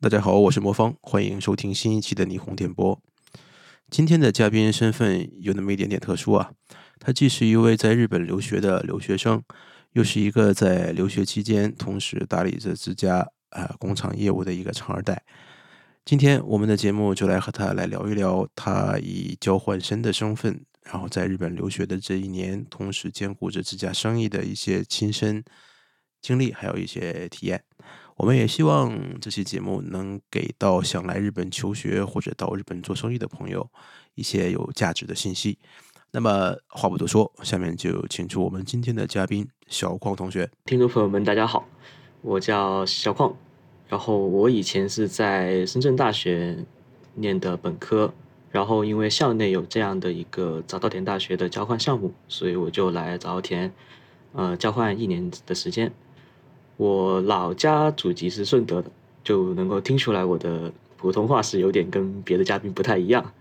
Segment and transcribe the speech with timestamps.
[0.00, 3.02] 大家好，我是魔方，欢迎收听新一期的霓虹电波。
[3.90, 6.52] 今天的嘉宾身份有那么一点点特殊啊，
[7.00, 9.42] 他既是一位在日本留学的留学生，
[9.94, 15.20] 又是一个在留学期间同时打理着自家啊工厂业务的一个长二代。
[16.04, 25.42] 今天我们的节目就来和他来聊一聊他以交换生的身份，然后在日本留学的这一年，同时兼顾着自家生意的一些亲身
[26.22, 27.64] 经历，还有一些体验。
[28.18, 33.70] 我们也希望这期节目能给到想来日本求学或者到日本做生意的朋友
[34.16, 35.56] 一些有价值的信息。
[36.10, 40.50] 那么话不多说，下面就请出我们今天的嘉宾小矿同学。
[40.64, 41.64] 听众朋友们，大家好，
[42.22, 43.36] 我叫小矿，
[43.86, 46.64] 然后我以前是在深圳大学
[47.14, 48.12] 念的本科，
[48.50, 53.72] 然后因为校内有这样的一个早稻田大学的交换项目，所以我就来早稻田，
[54.32, 55.92] 呃，交换一年的时间。
[56.78, 58.90] 我老家祖籍是顺德的，
[59.24, 63.32] 就能够听出来我的普通话是有点跟别的嘉宾不太一样。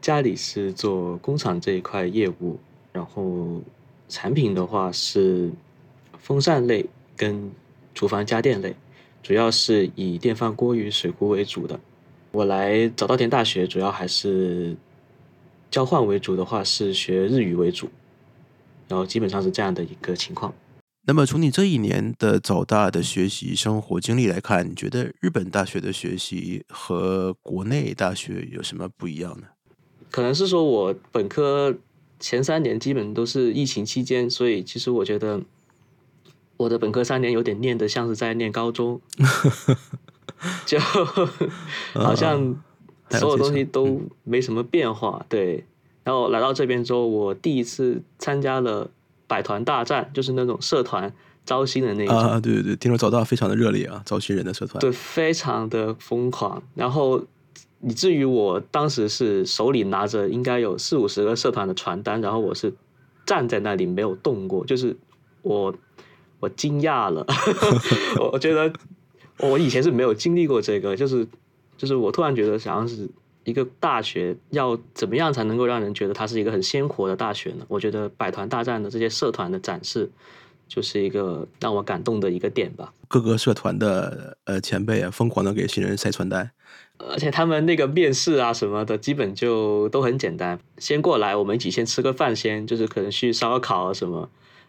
[0.00, 2.58] 家里是做工厂这一块业务，
[2.92, 3.60] 然后
[4.08, 5.50] 产品的话是
[6.18, 7.50] 风扇类跟
[7.94, 8.74] 厨房家电类，
[9.22, 11.78] 主要是以电饭锅与水壶为主的。
[12.32, 14.74] 我来早稻田大学主要还是
[15.70, 17.88] 交换为主的话是学日语为主，
[18.88, 20.54] 然后基本上是这样的一个情况。
[21.08, 29.46] 那么从你这一年的早大的学习生活经历来看，你觉得日本大学的学习和国内大学有什么不一样呢？
[30.10, 31.74] 可能是说我本科
[32.20, 35.40] 前三年基本都是疫情期间，所以其实我觉得
[36.58, 39.00] 我的本科三年有点念的像是在念高中，
[40.66, 40.78] 就
[41.94, 42.54] 好像
[43.12, 45.24] 所有东西都没什么变化。
[45.30, 45.64] 对，
[46.04, 48.90] 然后来到这边之后，我第一次参加了。
[49.28, 56.60] 百团大战就是那种社团招新的那种啊，对对对，听说早大非常的热烈啊，招新人的社团，对，非常的疯狂。
[56.74, 57.22] 然后
[57.82, 62.74] 以至于我当时是手里拿着应该有四五十个社团的传单，然后我是
[63.24, 64.96] 站在那里没有动过，就是
[65.42, 65.72] 我
[66.40, 67.24] 我惊讶了，
[68.32, 68.72] 我觉得
[69.38, 71.26] 我以前是没有经历过这个，就是
[71.76, 73.08] 就是我突然觉得好像是。
[73.48, 77.64] 一个大学要怎么样才能够让人觉得它是一个很鲜活的大学呢？
[77.66, 80.10] 我觉得百团大战的这些社团的展示，
[80.68, 82.92] 就是一个让我感动的一个点吧。
[83.08, 86.50] 各个社团的呃前辈啊，疯狂的给新人塞传单，
[86.98, 94.28] 而且他们那个面试啊什么的，基本就都很简单，先过来，我们一起先吃个饭，先就是可能去烧烤啊什么。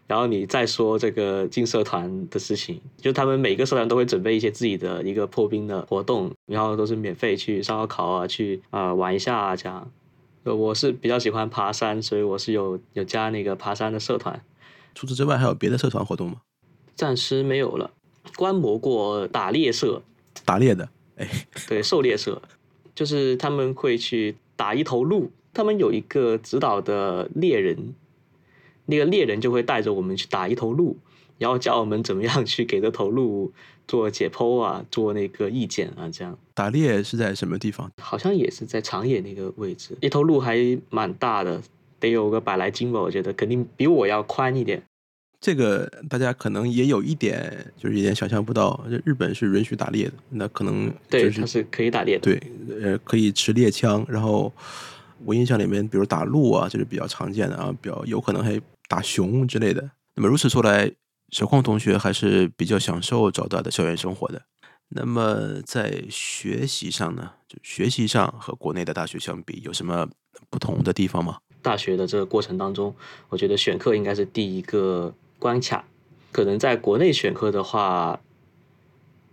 [0.10, 9.92] 然后你再说这个进社团的事情，就他们每个社团都会准备一些自己的一个破冰的活动，然后都是免费去烧烤啊，去啊玩一下啊这样。
[10.46, 14.42] 我是比较喜欢爬山，所以我是有有加那个爬山的社团。
[14.96, 16.38] 除此之外，还有别的社团活动吗？
[16.96, 17.92] 暂时没有了。
[18.36, 20.02] 观摩过打猎社，
[20.44, 21.30] 打猎的，哎，
[21.68, 22.42] 对，狩猎社，
[22.96, 27.94] 就是他们会去打一头鹿，他们有一个指导的猎人。
[28.90, 30.98] 那个猎人就会带着我们去打一头鹿，
[31.38, 33.54] 然后教我们怎么样去给这头鹿
[33.88, 36.38] 做解剖啊，做那个意见啊，这样。
[36.54, 37.90] 打猎是在什么地方？
[38.02, 39.96] 好像也是在长野那个位置。
[40.02, 40.58] 一头鹿还
[40.90, 41.62] 蛮大的，
[42.00, 44.82] 得有个百来斤吧，我觉得肯定比我要宽一点。
[45.40, 52.42] 这个大家可能也有一点，就是有点想象不到，日本是允许打猎的，那可能对它是可以打猎的，对，
[52.82, 54.52] 呃，可以持猎枪，然后
[55.24, 58.60] 我印象里面，比如打鹿啊，就是比较常见的啊，比较有可能还。
[58.90, 59.92] 打熊之类的。
[60.16, 60.92] 那么如此说来，
[61.30, 64.42] 小矿同学还是比较享受找到的校园生活的。
[64.90, 70.10] 那么在学习上呢，就学习上和国内的大学相比，有什么
[70.50, 71.38] 不同的地方吗？
[71.62, 72.96] 大学的这个过程当中，
[73.30, 75.86] 我觉得选课应该是第一个关卡。
[76.32, 78.20] 可能在国内选课的话，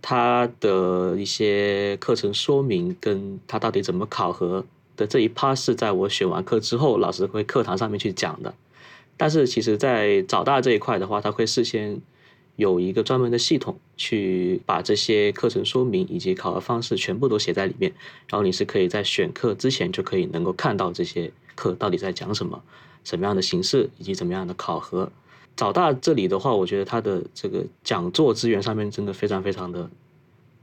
[0.01, 4.63] 它的一些课程说明跟它到底怎么考核
[4.95, 8.53] 的这一趴，是在我选完课之后，老师会课堂上面去讲的。
[9.17, 11.99] 但是其实，在早大这一块的话，他会事先
[12.55, 17.91] 有一个专门的系统，去把这些课程说明以及考核方式全部都写在里面。
[18.29, 22.61] 然后你是可以在选课之前就可以能够看到这些课到底在讲什么，
[23.03, 25.11] 什么样的形式以及怎么样的考核。
[25.55, 29.89] 早大这里的话，我觉得它的这个讲座资源上面真的非常非常的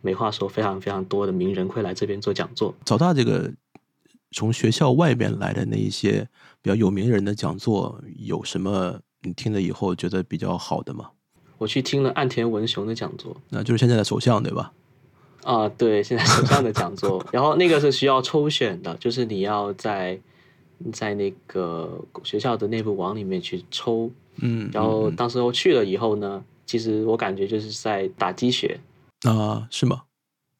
[0.00, 2.72] 没话说，非常非常多的名人会来这边做讲座。
[2.84, 3.52] 早大这个。
[4.36, 6.28] 从学校外边来的那一些
[6.64, 11.10] 比较有名人的讲座，有什么你听了以后觉得比较好的吗？
[11.58, 14.72] 我去听了岸田文雄的讲座，那就是现在的首相对吧？
[15.42, 20.18] 啊，对，现在首相的讲座， 然后那个是需要抽选的，就是你要在
[20.90, 28.80] 在那个学校的内部网里面去抽，嗯，然后当时候去了以后呢，其实我感觉就是在打鸡血
[29.28, 30.04] 啊，是吗？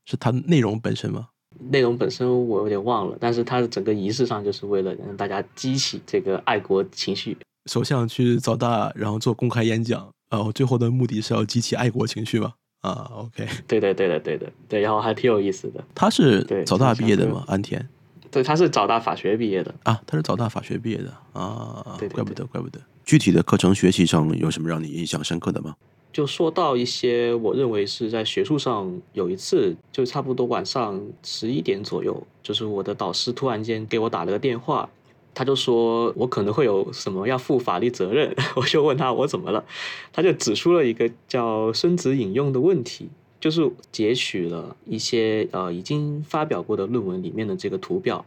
[0.05, 1.29] 是它内容本身吗？
[1.71, 7.37] 内容本身我有点忘了，但是它的整个仪式上就是为了让大家激起这个爱国情绪。
[7.67, 12.53] 首相去早大，然后做公开演讲，然后最后的目的是要激起爱国情绪嘛？
[12.83, 15.83] 啊，OK，对的，对的，对的，对，然后还挺有意思的。
[15.95, 17.43] 他是对早大毕业的吗？
[17.47, 17.89] 安田
[18.31, 19.75] 对，他是早大法学毕业的。
[19.85, 22.79] 啊，他是早大法学毕业的啊，对对怪不得，怪不得。
[23.05, 25.75] 具体的课程学习上有什么让你印象深刻的吗？
[26.15, 34.89] 就说到一些我认为是在学术上有一次，就差不多晚上十一点左右，就是我的导师突然间给我打了个电话，
[35.35, 39.65] 他就说我可能会有什么要负法律责任， 我就问他我怎么了，
[40.13, 43.09] 他就指出了一个叫孙子引用的问题，
[43.41, 48.25] 就是截取了一些呃已经发表过的论文里面的这个图表，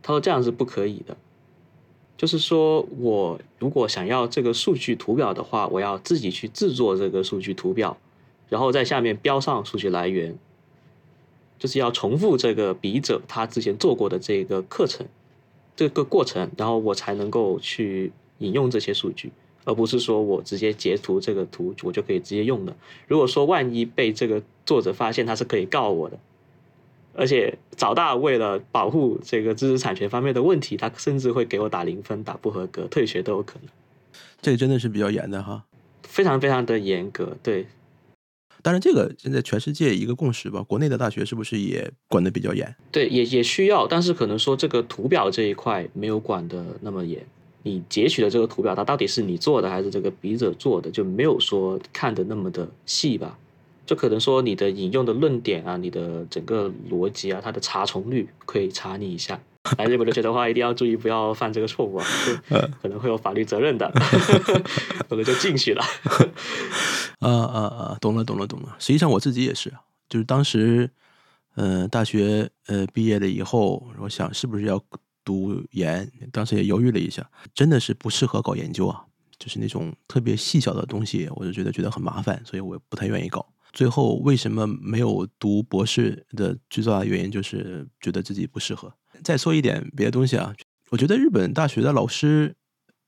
[0.00, 1.16] 他说这样是不可以的。
[2.16, 7.96] 就是说我如果想要这个数据图表的话，我要自己去制作这个数据图表，
[8.48, 10.38] 然后在下面标上数据来源，
[11.58, 15.06] 就是要重复这个笔者他之前做过的这个课程
[15.74, 19.32] 这个过程，然后我才能够去引用这些数据，
[19.64, 22.76] 而不是说我直接截图这个图我就可以直接用的。
[23.08, 26.18] 如果说万一被这个作者发现，他是可以告我的。
[27.16, 33.68] 而且早大为了保护这个知识产权方面的问题，他甚至会给我打零分、打不合格、退学都有可能，
[34.42, 35.64] 这个真的是比较严的哈。
[36.02, 37.36] 非常非常的严格。
[37.42, 37.66] 对，
[38.62, 42.74] 当然，这个现在全世界一个共识吧，国内的大学是不是也管得比较严？
[42.92, 47.24] 对，也也需要，但是可能说这个图表这一块没有管的那么严。
[47.62, 53.38] 你截取的这个图表，它到底是你做的还是这个笔者做的，就没有说看的那么的细吧。
[53.86, 59.40] 就可能说你的引用的论点啊，你的整个逻辑啊，它的查重率可以查你一下。
[59.78, 62.06] 来日本留学的话，一定要注意不要犯这个错误啊，
[62.50, 63.90] 就可能会有法律责任的，
[65.08, 65.82] 可能就进去了。
[67.20, 67.98] 啊啊啊！
[68.00, 68.76] 懂了，懂了，懂了。
[68.78, 69.72] 实际上我自己也是，
[70.08, 70.90] 就是当时，
[71.54, 74.78] 呃，大学呃毕业了以后，我想是不是要
[75.24, 79.02] 读研，当时也犹豫了一下，真的是不适合搞研究啊，
[79.38, 83.46] 就是那种特别细小的东西，我就觉得觉得很麻烦，所以我不太愿意搞。
[83.74, 88.90] 最后为什么没有读博士的最重要的原因就是觉得自己不适合。
[89.22, 90.54] 再说一点别的东西啊，
[90.90, 92.54] 我觉得日本大学的老师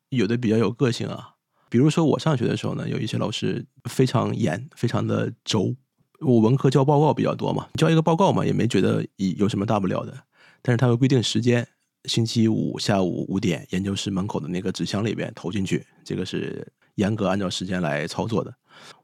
[0.09, 1.35] 有的比较有个性啊。
[1.69, 5.75] 比如说我上学的时候呢，有一些老师非常严，非常的轴。
[6.21, 10.17] 我文科交报告比较多嘛，交一个报告嘛，也没觉得有什么大不了的。
[10.63, 11.67] 但是他会规定时间，
[12.05, 16.67] 星期五下午五点，研究室门口的那个纸箱里边投进去，这个是
[16.97, 18.55] 严格按照时间来操作的。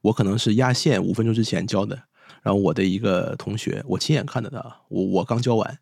[0.03, 1.97] 我可能是压线五分钟之前交的，
[2.43, 4.59] 然后我的一个同学，我亲眼看着他，
[4.89, 5.79] 我我刚交完，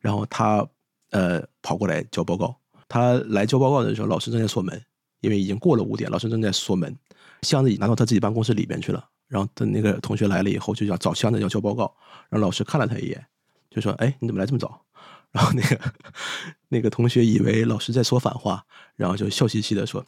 [0.00, 0.64] 然后他
[1.10, 2.54] 呃跑过来交报告。
[2.88, 4.80] 他来交报告的时候，老师正在锁门，
[5.20, 6.94] 因为已经过了五点，老师正在锁门，
[7.40, 9.08] 箱子已拿到他自己办公室里边去了。
[9.28, 11.90] 然后等那个同学来了以后，就要找箱子要交报告，
[12.28, 13.26] 然后老师看了他一眼，
[13.70, 14.84] 就说：“哎，你怎么来这么早？”
[15.32, 15.80] 然后那个
[16.68, 18.62] 那个同学以为老师在说反话，
[18.94, 20.04] 然后就笑嘻嘻的说：“，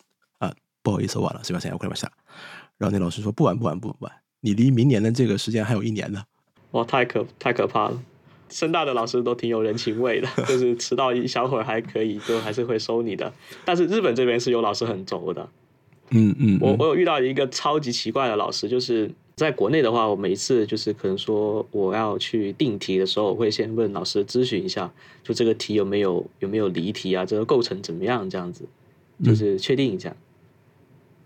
[0.84, 2.08] 不好意思，晚了，随便三下，快点下。”
[2.78, 6.22] 然后那老师说：“不晚不晚不晚，你离明年的这个时间还有一年呢。
[6.72, 8.02] 哇，太可太可怕了！
[8.50, 13.32] 深大的老师都挺有人情味的， 就是迟到一小会儿还可以，就还是会收你的。
[13.64, 15.48] 但是日本这边是有老师很轴的。”
[16.10, 24.92] 嗯嗯，我我有遇到一个超级奇怪的老师，就是在国内的话，我每一次就是可能说我要去定题的时候，我会先问老师咨询一下，
[25.22, 28.66] 就这个题有没有有没有离题啊，这个构成怎么样，这样子
[29.24, 30.14] 就是确定一下。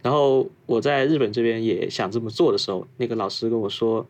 [0.02, 4.07] 然后我在日本这边也想这么做的时候，那个老师跟我说，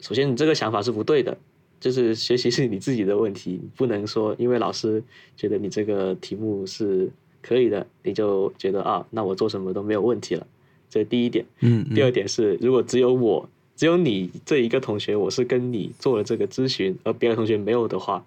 [0.00, 1.36] 首先你这个想法是不对的，
[1.78, 5.02] 就是学习是你自己的问题，不能说因为老师
[5.36, 7.10] 觉得你这个题目是
[7.42, 10.46] 可以的，你就觉得啊，那我做什么都没有问题了。
[10.88, 11.44] 这是第一点。
[11.60, 18.24] 嗯，第二点是，如果只有我，只有你这一个同学，我是跟你做了这个咨询，而别的同学没有的话，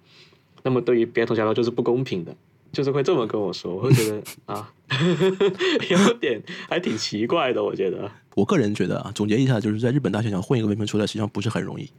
[0.63, 2.35] 那么对于别的同学来说就是不公平的，
[2.75, 4.69] 就是会这么跟我说，我会觉得啊，
[5.89, 8.11] 有点还挺奇怪的，我觉得。
[8.35, 11.89] 我个人觉得啊，总结一下，就是在日本大学想混一个文凭出来，实际上不是很容易，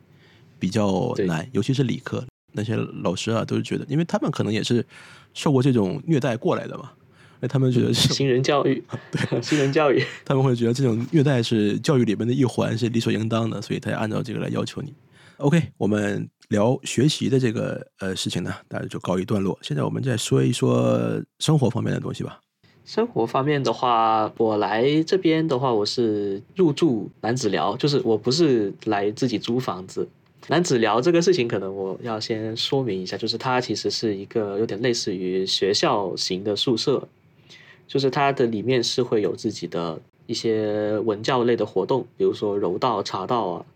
[0.59, 4.85] 比较难，尤其是理科那些老师啊，都是觉得，因为他们可能也是
[5.33, 6.93] 受过这种虐待过来的嘛，
[7.41, 14.93] 那他们觉得是新人教育， 对 新人教育，他们会觉得这种虐待是教育里面的一环，是理所应当的，所以他要按照这个来要求你。
[15.39, 19.59] OK，我们聊学习的这个呃事情呢，大家就告一段落。
[19.63, 22.41] 现在我们再说一说生活方面的东西吧。
[22.85, 30.09] 生活方面的话，我来这边的话，我是入住男子寮，就是我不是来自己租房子。
[30.49, 37.09] 男子寮这个事情，可能我要先说明一下，就是它其实是一个有点类似于学校型的宿舍，
[37.89, 43.67] 就是它的里面是会有自己的一些文教类的活动，比如说柔道、茶道啊，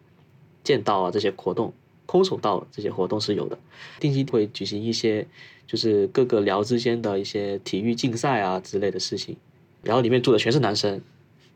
[0.63, 1.73] 剑道啊这些活动，
[2.11, 3.57] 空手道这些活动是有的。
[4.01, 5.25] 定期会举行一些
[5.65, 9.37] 就是各个寮之间的一些体育竞赛啊之类的事情。
[9.85, 11.01] 然后里面住的全是男生，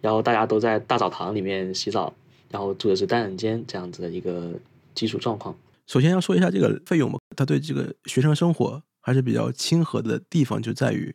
[0.01, 2.15] 然后大家都在大澡堂里面洗澡，
[2.53, 4.53] 然后住的是单人间这样子的一个
[4.95, 5.57] 基础状况。
[5.89, 11.15] 首先要说一下这个费用嘛，它对这个学生生活还是比较亲和的地方就在于，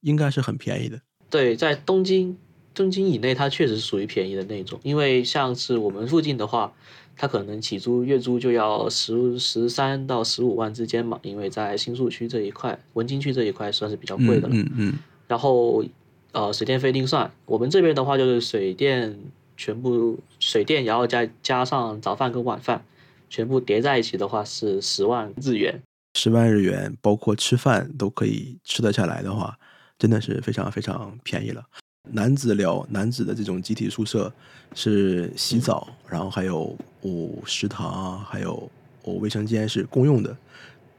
[0.00, 1.00] 应该是很便宜的。
[1.28, 2.38] 对，在东京，
[2.72, 6.72] 东京以内它确实是属于便宜的那种，因为像是我们附近的话，
[7.20, 14.54] 它可能起租月租就要十十三到十五万之间嘛，因为在新宿区这一块、文京区这一块算是比较贵的了。
[14.54, 14.98] 嗯嗯
[15.28, 15.84] 然后
[16.32, 19.14] 呃，水电费另算，我们这边的话就是水电
[19.54, 22.82] 全部水电，然后再加上早饭跟晚饭，
[23.28, 25.78] 全部叠在一起的话是十万日元。
[26.14, 29.58] 十万日元，包括吃饭都可以吃得下来的话，
[29.98, 31.62] 真的是非常非常便宜了。
[32.08, 34.32] 男子寮、男子的这种集体宿舍
[34.74, 38.70] 是洗澡，然后还有哦食堂啊，还有
[39.02, 40.36] 哦卫生间是共用的。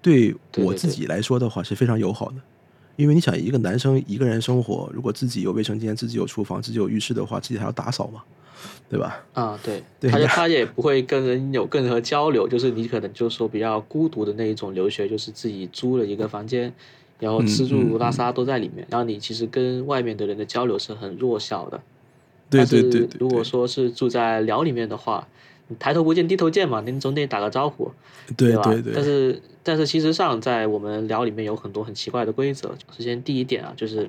[0.01, 2.35] 对我自己来说的话是非常友好的，
[2.95, 8.23] 因为你想一个男生一个人生活，如果自己有卫生间、自己有厨房、自己有浴室的话，自己还要打扫嘛，
[8.89, 9.23] 对吧？
[9.33, 16.73] 啊，对，对他他也不会跟人有任何交流，就是你可能就是说比较孤独的那一种留学，就是自己租了一个房间，
[17.21, 21.79] 然后吃住拉撒都在里面，然后你其实跟外面的人的交流是很弱小的。
[22.49, 25.25] 对但是对对对，如果说是住在寮里面的话，
[25.67, 27.93] 你抬头不见低头见嘛，你总得打个招呼，吧？
[28.35, 32.69] 对对对，但是但是其实上在我们寮里面有很多很奇怪的规则。
[32.97, 34.05] 首先第一点啊，就是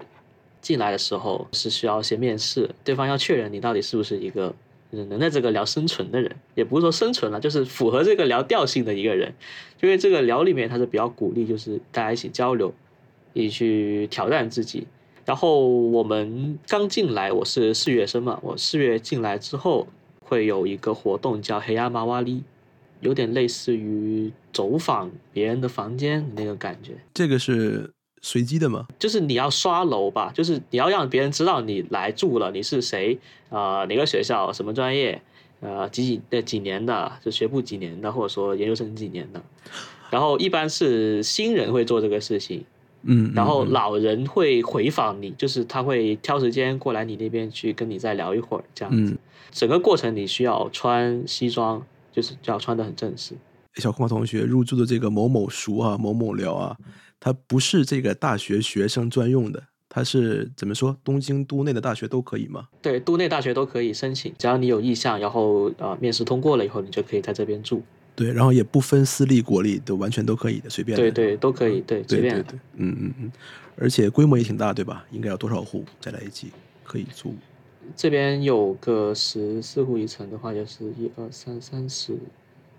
[0.60, 4.52] 进来的时候是需要先面试，对方要确认你到底是不是一个
[4.90, 9.32] 就是能在这个聊生存的人，也不是说生存了，就是符合这个聊调性的一个人。
[9.80, 12.72] 因为这个聊里面它是比较鼓励，就是大家一起交流，
[13.32, 14.86] 一起去挑战自己。
[15.24, 19.86] 然后我们刚进来，我是四月生嘛，我四月进来之后
[20.20, 22.42] 会有一个活动叫黑亚马瓦里，
[23.00, 28.86] 有点类似于走访别人的房间那个感觉，这个是随机的吗？
[28.98, 33.16] 就是你要刷楼吧，就是你要让别人知道你来住了，你是谁，
[33.48, 35.22] 呃，哪个学校，什么专业，
[35.60, 39.40] 呃，几几呃几年的，就学部几年的，或者说研究生几年的。
[40.10, 42.64] 然后一般是新人会做这个事情，
[43.02, 49.12] 嗯，然后老人会回访你，就是他会挑时间过来你那边去跟你再聊一会儿，这样子。
[49.12, 49.18] 嗯
[49.50, 53.34] 整个过程你需要穿西装，就是要穿的很正式。
[53.74, 56.74] 小空同学入住的这个某某熟啊、某某聊啊，
[57.20, 60.96] 它不是这个大学学生专用的，它是怎么说？
[61.04, 62.68] 东京都内的大学都可以吗？
[62.80, 67.82] 对，都内大学都可以申请，只要你有意向，然后呃面试通过了以后，你就可以在这边住。
[68.14, 71.02] 对，然后也不分私立国立，都完全都可以的，随便的。
[71.02, 72.34] 对对，都可以，对，随便。
[72.34, 73.32] 对对对，嗯嗯嗯，
[73.76, 75.04] 而且规模也挺大，对吧？
[75.10, 76.52] 应该有多少户再来一起
[76.84, 77.34] 可以租？
[77.96, 82.16] 这边有个十四户一层的话，就是一二三三十，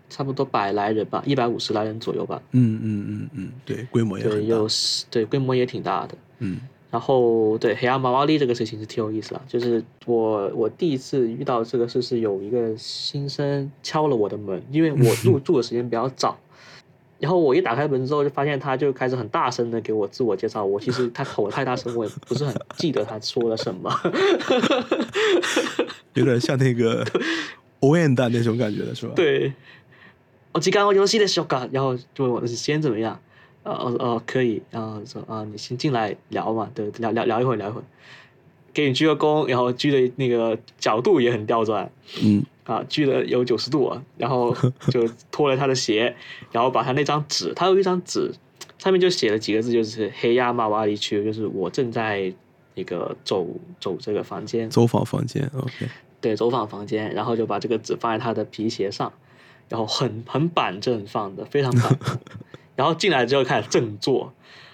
[0.10, 2.42] 差不多百来人吧，一百五十来人左右吧。
[2.52, 4.70] 嗯嗯嗯嗯，对，规模也对，很大有。
[4.70, 6.16] 十对规模也挺大的。
[6.40, 6.60] 嗯
[6.94, 16.38] 然后对黑暗毛毛力这个事情是挺有意思的，就是我我第一次遇到这个事是有一个新生敲了我的门，因为我入 住的时间比较早，
[17.18, 23.92] 然后我一打开门之后就发现他就开始很大声的给我自我介绍，我其实他吼太大声，我也不是很记得他说了什么。
[26.14, 27.04] 有点像那个
[27.80, 29.52] 欧燕蛋那种感觉的是吧？，对，
[30.52, 33.20] 我时間我游戏的时候然后就问我时间怎么样？
[33.64, 37.84] 呃哦哦可以，然后说啊你先进来聊嘛，对，聊聊聊一会儿聊一会儿，
[38.74, 41.90] 给你鞠个躬，然后鞠的那个角度也很刁钻
[42.22, 44.56] 嗯啊，鞠了有九十度啊，然后
[44.90, 46.16] 就脱了他的鞋，
[46.52, 48.34] 然后把他那张纸，他有一张纸，
[48.78, 52.34] 上面就写了几个字，就是黑亚马瓦里区，就是我正在
[52.76, 53.48] 那个走
[53.80, 55.90] 走这个房间，走访房间，OK，
[56.22, 59.12] 对，走访房间，然后就把这个纸放在他的皮鞋上，
[59.68, 62.18] 然后很很板正放的，非常板正。
[62.76, 64.32] 然后进来之后开始正坐，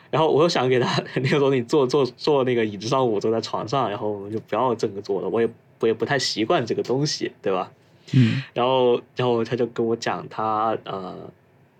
[0.09, 7.71] 然后我又想给他那个时候你坐坐坐那个椅子上，我坐在床上，然后我们就不要正着坐了，我也我也不太习惯这个东西，对吧？
[8.13, 8.41] 嗯。
[8.53, 11.15] 然后然后他就跟我讲他呃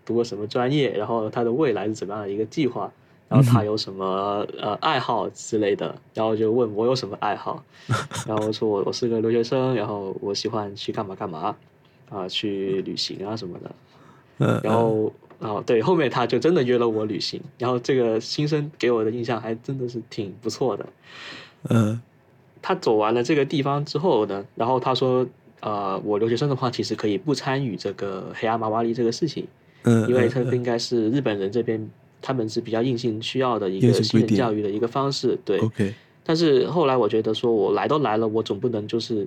[0.05, 2.91] 读过什么专业，然后他的未来是怎么样的一个计划，
[3.27, 7.63] 然后他有什么呃爱好之类的，然后就问我有什么爱好，
[8.27, 11.55] 然后我说我我是个留学生，然后我喜欢去干嘛干嘛
[12.09, 13.71] 啊、去旅行啊什么的，
[14.39, 20.86] 嗯，然后啊对，后面他就真的约了我旅行，然后这个新生给我的印象还真的是挺不错的，
[21.69, 22.01] 嗯
[22.62, 25.25] 他走完了这个地方之后呢，然后他说，
[25.62, 29.48] 呃，我留学生的话，其实可以不参与这个黑阿玛瓦利这个事情，
[29.84, 31.89] 嗯，因为这嗯个应该是日本人这边
[32.22, 35.58] 他们是比较硬性需要的一个新人教育的一个方式，对。
[35.60, 39.25] OK，但是后来我觉得说，我来都来了，我总不能就是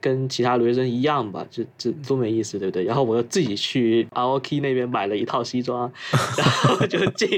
[0.00, 2.84] 跟其他留学生一样吧，就这多没意思，对不对？
[2.84, 5.90] 然后我又自己去 ROK 那边买了一套西装，
[6.36, 7.28] 然后就进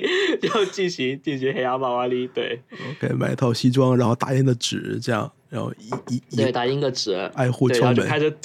[0.41, 2.61] 就进行进行黑压马瓦里，对
[2.93, 5.73] OK，买一套西装，然后打印的纸，这样，然后
[6.09, 8.37] 一一对，打印个纸，挨户对，然敲门后就开始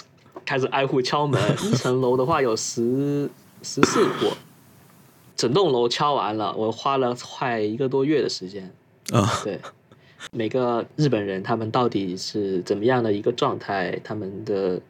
[0.45, 1.41] 开始挨户敲门。
[1.63, 3.29] 一层楼的话有十
[3.61, 4.31] 十四户，
[5.35, 8.71] 整栋楼敲完了，我花了快一个多月的时间。
[9.11, 9.59] 啊，对，
[10.31, 14.81] 每个日本人他们到底是怎么样的一个状态，他们的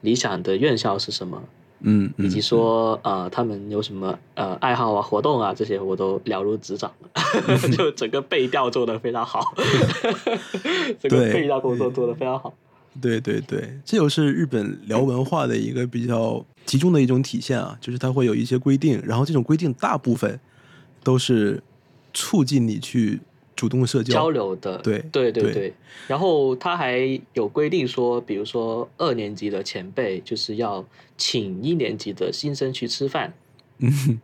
[0.00, 1.42] 理想的院校是什么，
[1.80, 7.10] 嗯嗯，以及说呃他们有什么呃爱好啊、活动啊这些，我都了如指掌了，
[7.76, 9.54] 就整个背调做的非常好，
[11.00, 12.54] 整个背调工作做的非常好。
[13.00, 20.40] 对对对，这就是日本聊文化的一个比较集中的一种体现啊，就是它会有一些规定，然后这种规定大部分
[21.04, 21.62] 都是
[22.12, 23.20] 促进你去
[23.58, 24.14] 主动社交。
[24.14, 25.52] 交流的，对对对对。
[25.52, 25.74] 对。
[26.06, 30.84] 然后他还有规定说，比如说二年级的前辈就是要
[31.16, 33.34] 请一年级的新生去吃饭，
[33.78, 34.20] 嗯。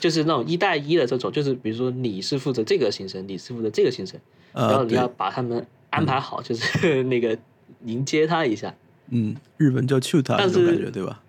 [0.00, 4.18] 就是那种一带一的这种，就是比如说你是负责这个新生，你是负责这个新生，
[4.52, 7.38] 然后你要，把他们安排好，就是那个
[7.84, 8.74] 迎接他一下。
[9.10, 10.00] 嗯，日本叫
[10.36, 11.22] 但是这种感觉，对吧？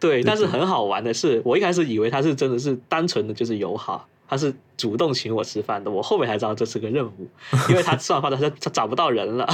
[0.00, 5.90] 对，但是很好玩的是，我一开始以为他是真的是单纯的就是友好，他是主动请我吃饭的。
[5.90, 7.28] 我后面才知道这是个任务，
[7.68, 9.44] 因为他吃完饭他他找不到人了。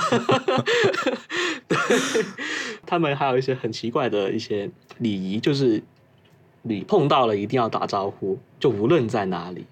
[1.66, 1.78] 对，
[2.84, 5.82] 他们还有一些很奇怪的一些礼仪，就是
[6.60, 9.64] 你碰到了一定要打招呼，就无论在哪里。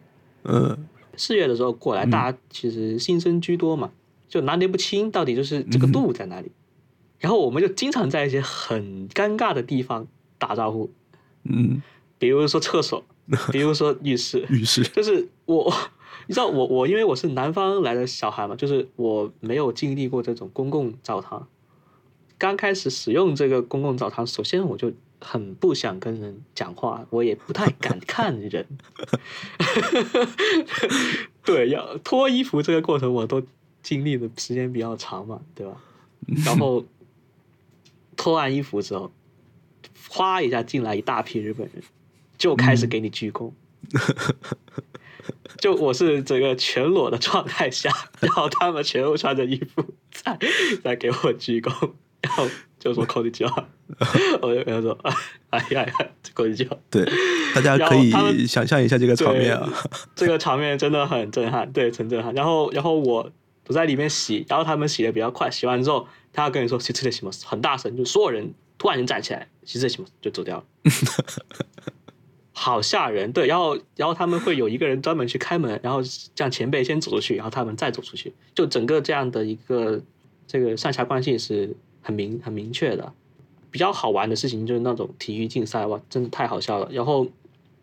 [0.44, 3.92] 嗯四月的时候过来，嗯大家其实新生居多嘛，
[4.26, 6.50] 就拿捏不清到底就是这个度在哪里。
[7.18, 10.06] 然后我们就经常在一些很尴尬的地方
[10.38, 10.90] 打招呼，
[11.44, 11.82] 嗯，
[12.18, 13.04] 比如说厕所，
[13.52, 15.72] 比如说浴室，浴室，就是我，
[16.26, 21.48] 你知道我我因为我是南方来的小孩嘛，就是我没有经历过这种公共澡堂。
[22.36, 28.66] 刚开始使用这个公共澡堂，首先我就很不想跟人讲话，我也不太敢看人。
[31.44, 33.42] 对，要脱衣服这个过程，我都
[33.82, 35.80] 经历的时间比较长嘛，对吧？
[36.44, 36.84] 然后
[38.16, 39.10] 脱完衣服之后，
[40.10, 41.82] 哗一下进来一大批日本人，
[42.44, 43.50] 就开始给你鞠躬。
[45.56, 50.38] 就我是整个全裸的状态下， 然后他们全部穿着衣服在
[50.82, 52.46] 在给我鞠躬， 然后
[52.78, 53.46] 就说“口里叫”，
[54.42, 54.92] 我就跟他说
[55.48, 55.92] ：“哎呀呀，
[56.34, 57.02] 口里叫。”对，
[57.54, 59.66] 大家然可以想象一下这个场面啊，
[60.14, 62.34] 这个场面真的很震撼，对，很震撼。
[62.34, 63.32] 然后，然后我
[63.66, 70.64] 我在里面洗，然后他们洗的比较快，洗完之后，他要跟你说“洗这里什么”，很大声，就所有人突然间站起来，“洗这里什么”就走掉了，
[72.54, 73.30] 好吓人。
[73.32, 76.00] 对，然后然后他们会有一个人专门去开门，然后
[76.34, 80.00] 让前辈先走出去，然后他们再走出去，就整个这样的一个
[80.46, 83.12] 这个上下关系是很明很明确的。
[83.70, 86.88] 比较好玩的事情就是那种体育竞赛，哇，真的太好笑了。
[86.92, 87.26] 然后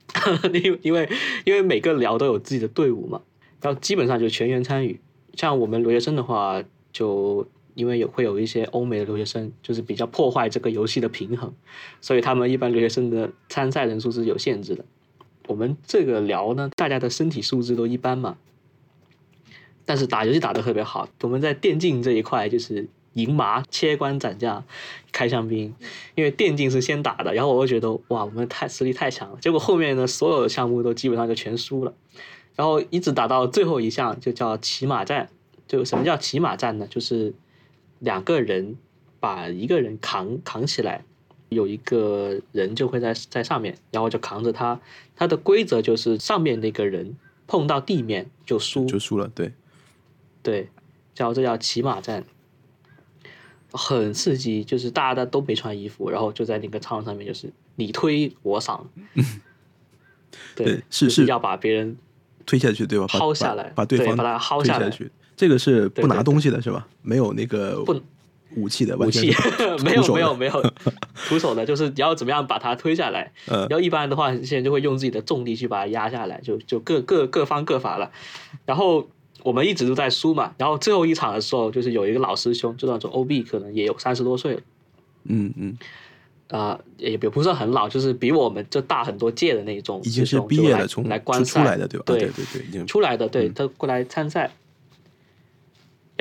[0.53, 1.09] 因为因为
[1.43, 3.21] 因为每个寮都有自己的队伍嘛，
[3.61, 4.99] 然后基本上就全员参与。
[5.35, 11.53] 像我们留学生的话，就因为有会有一些欧美的留学生，就是比较破坏这个游戏的平衡，
[12.01, 14.85] 所以他们一般留学生的参赛人数是有限制的。
[15.47, 18.37] 我们这个聊呢，大家的身体素质都一般嘛，
[19.85, 21.09] 但是打游戏打得特别好。
[21.21, 24.63] 我们在电竞这一块就是赢麻、切关斩将、
[25.11, 25.73] 开香槟，
[26.15, 29.37] 因为电竞是先打的，然后我就觉得哇，我们太实力太强了。
[29.41, 31.93] 结果后面呢，所有的项目都基本上就全输了，
[32.55, 35.29] 然后一直打到最后一项，就叫骑马战。
[35.67, 36.87] 就什么叫骑马战呢？
[36.89, 37.33] 就是
[38.01, 38.75] 两个人
[39.19, 41.05] 把一个人扛扛起来，
[41.49, 44.79] 有一个人就会在在上面，然后就扛着他。
[45.15, 49.53] 他的规则就是上面那个人碰到地面就输，就输了，对，
[50.41, 50.69] 对，
[51.13, 52.23] 叫这叫骑马战，
[53.71, 58.83] 很刺激，就是大家都没穿衣服，然后就在那个操场上面，就是你推我搡，
[60.55, 61.95] 对，对是就是要把别人
[62.47, 63.05] 推下去，对吧？
[63.07, 65.11] 把薅下来把把对方把他薅下来下去。
[65.41, 66.87] 这个是不拿东西的是吧？
[67.01, 67.99] 没有那个不
[68.55, 69.33] 武器的，武器
[69.83, 70.73] 没有没有没有
[71.27, 73.31] 徒手的，就是你要怎么样把它推下来。
[73.47, 78.11] 嗯然后一般的话，现在就会用自己的重力去把它压下来，就就各各各方各法了。
[78.67, 79.09] 然后
[79.41, 84.61] 我们一直都在输嘛，然后最后一场的时候，就是有一个老师兄，就那种 OB 可能也有三十多岁了。
[85.23, 85.75] 嗯嗯，
[86.49, 92.03] 啊、也也不是很老，就是比我们就大很多届的那种已经是毕业了，从来观出出赛来的对吧？
[92.05, 94.51] 啊对对对对，已经出来的，对嗯他过来参赛，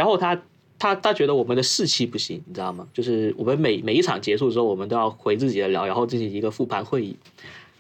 [0.01, 0.41] 然后他
[0.79, 2.89] 他他觉得我们的士气不行，你知道吗？
[2.95, 7.15] 就是我们每每一场结束之后，我们都要回自己的聊，然后进行一个复盘会议。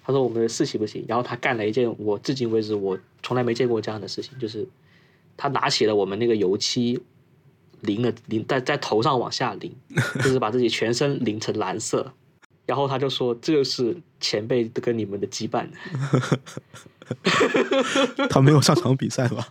[0.04, 4.68] 他说我们的士气不行，然后他干了一件我至今为止我从来没见过这样的事情，就是
[5.35, 7.00] 他拿起了我们那个油漆
[7.80, 9.74] 淋了淋在在头上往下淋，
[10.16, 12.12] 就是把自己全身淋成蓝色。
[12.66, 15.66] 然后他就说：“这就是前辈跟你们的羁绊。
[18.30, 19.48] 他没有上场比赛吧？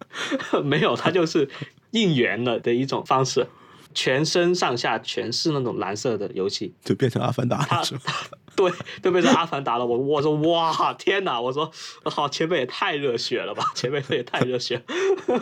[0.62, 1.48] 没有，他就是
[1.92, 3.46] 应援了的一种方式，
[3.94, 8.12] 全身上下全是那种蓝色的油漆，就变成阿凡达了，是吧？
[8.54, 8.70] 对，
[9.02, 9.86] 就变成阿凡达了。
[9.86, 11.40] 我我说哇，天哪！
[11.40, 11.70] 我说
[12.04, 15.40] 好，前辈也太热血了吧， 前辈这也太热血了，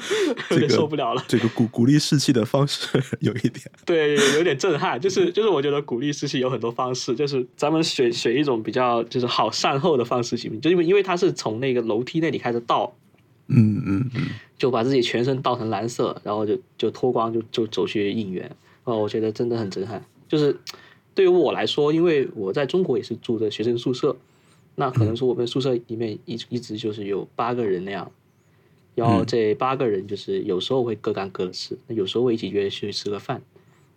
[0.50, 1.24] 有点受不了了。
[1.26, 5.00] 这个鼓鼓励士气的方式有一点，对，有点震撼。
[5.00, 10.60] 就是就是，我觉得鼓励士气有很多方式，就是咱们选选一种比较就是好善后的方式行不行？
[10.60, 12.94] 就因为因为他是从那个楼梯那里开始倒，
[13.50, 18.50] 嗯嗯嗯，就把自己全身倒成蓝色，然后就就脱光就就走去应援。
[18.84, 20.02] 哦，我觉得真的很震撼。
[20.28, 20.56] 就是
[21.14, 24.16] 对于我来说，因为我在中国也是住的学生宿舍，
[24.76, 28.10] 那可能说我们宿舍里面一一直就是有八个人那样，
[28.94, 33.42] 然后这八个人就是有时候会各干各的事，有时候会一起约去吃个饭。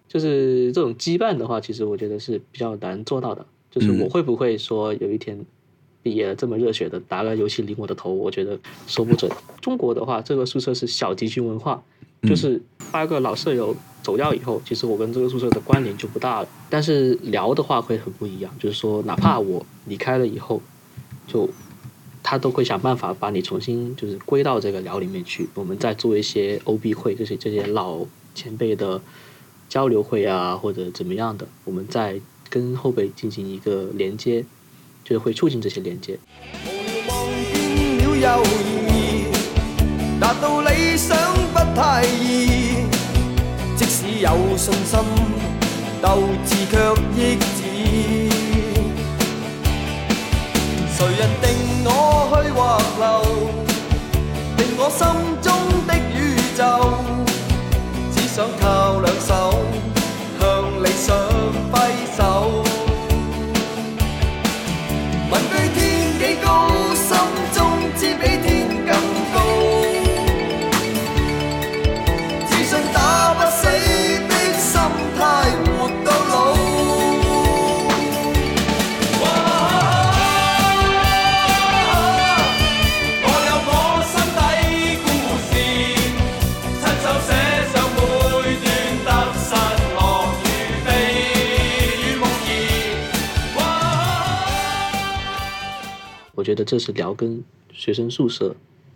[0.08, 3.46] 就是这种羁绊的话，其实我觉得是比较难做到的。
[3.72, 5.44] 就是我会不会说有一天
[6.04, 9.32] 毕业了这么热血的打个游戏淋我的头，我觉得说不准。
[9.62, 11.82] 中国的话，这个宿舍是小集群文化，
[12.24, 12.62] 就是
[12.92, 16.48] 八个老舍友走掉以后，其实我跟这个宿舍的关联就不大了。
[16.70, 20.62] 但是聊的话会很不一样，就是说哪怕我离开了以后，
[21.26, 21.50] 就
[22.22, 25.48] 他都会想办法把你重新就是归到这个聊里面去。
[25.54, 29.02] 我们再做一些 OB 会，这些这些老前辈的
[29.70, 34.46] 交流会啊，或者怎么样的，我们再跟后辈进行一个连接，
[35.04, 36.18] 就是会促进这些连接。
[36.66, 37.54] 無聊望見
[37.98, 38.28] 了友
[38.88, 41.18] 誼，達到理想
[41.54, 42.88] 不太易。
[43.76, 45.00] 即使有信心，
[46.02, 46.06] 鬥
[46.46, 46.74] 志卻
[47.18, 47.60] 抑止。
[50.96, 51.46] 誰人定
[51.86, 51.90] 我
[52.32, 52.60] 去或
[53.00, 53.04] 留？
[54.56, 55.02] 定我心
[55.42, 55.48] 中
[55.86, 56.18] 的宇
[56.56, 56.62] 宙。
[58.14, 58.64] 只想靠
[96.44, 98.54] 我觉得这是寮跟学生宿舍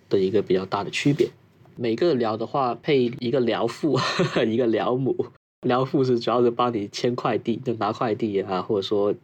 [0.10, 1.30] 的一个比较大的区别。
[1.78, 3.98] 每个寮的话配一个寮父，
[4.46, 5.16] 一个寮母。
[5.62, 9.16] 寮父是主要是帮你签快递，就拿快递啊，或者说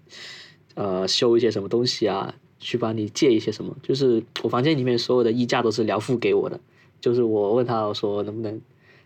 [0.76, 3.76] 呃修一些什么东西啊，去帮你借一些什么。
[3.84, 6.58] 就是我房间里面所有的衣架都是寮父给我的，
[7.02, 8.62] 就是我问他说能不能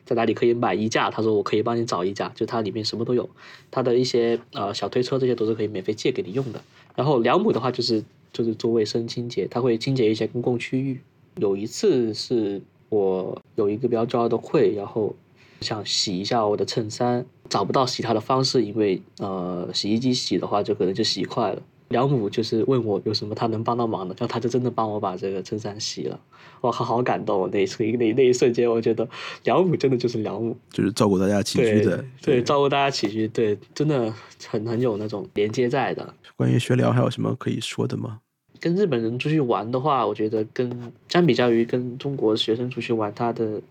[0.06, 3.28] 在哪里可以买衣架，他说我可以帮你找衣架，就它里面什么都有，
[3.72, 6.62] 它的一些呃小推车这些都是可以免费借给你用的。
[6.96, 8.04] 然后寮母的话就是
[8.38, 11.02] 就是做卫生清洁，它会清洁一些公共区域。
[11.38, 15.16] 有一次是我有一个比较重要的会，然后
[15.62, 21.62] 想洗一下我的衬衫，找不到洗它的方式，因为呃洗衣机洗的话就可能就洗坏了。
[21.90, 26.20] 梁母就是问我有什么他能帮到忙的，然后他就真的帮我把这个衬衫洗了，
[26.60, 27.50] 哇，好好感动哦！
[27.50, 29.08] 那一瞬那那一瞬间，我觉得
[29.46, 32.06] 梁母真的就是梁母，就是照顾大家起居对的。
[32.22, 34.14] 对，照顾大家起居，对，真的
[34.50, 36.14] 很很有那种连接在的。
[36.36, 38.20] 关于学聊还有什么可以说的吗？
[38.60, 43.62] 跟日本人出去玩的话，我觉得跟相比较于跟中国学生出去玩，他的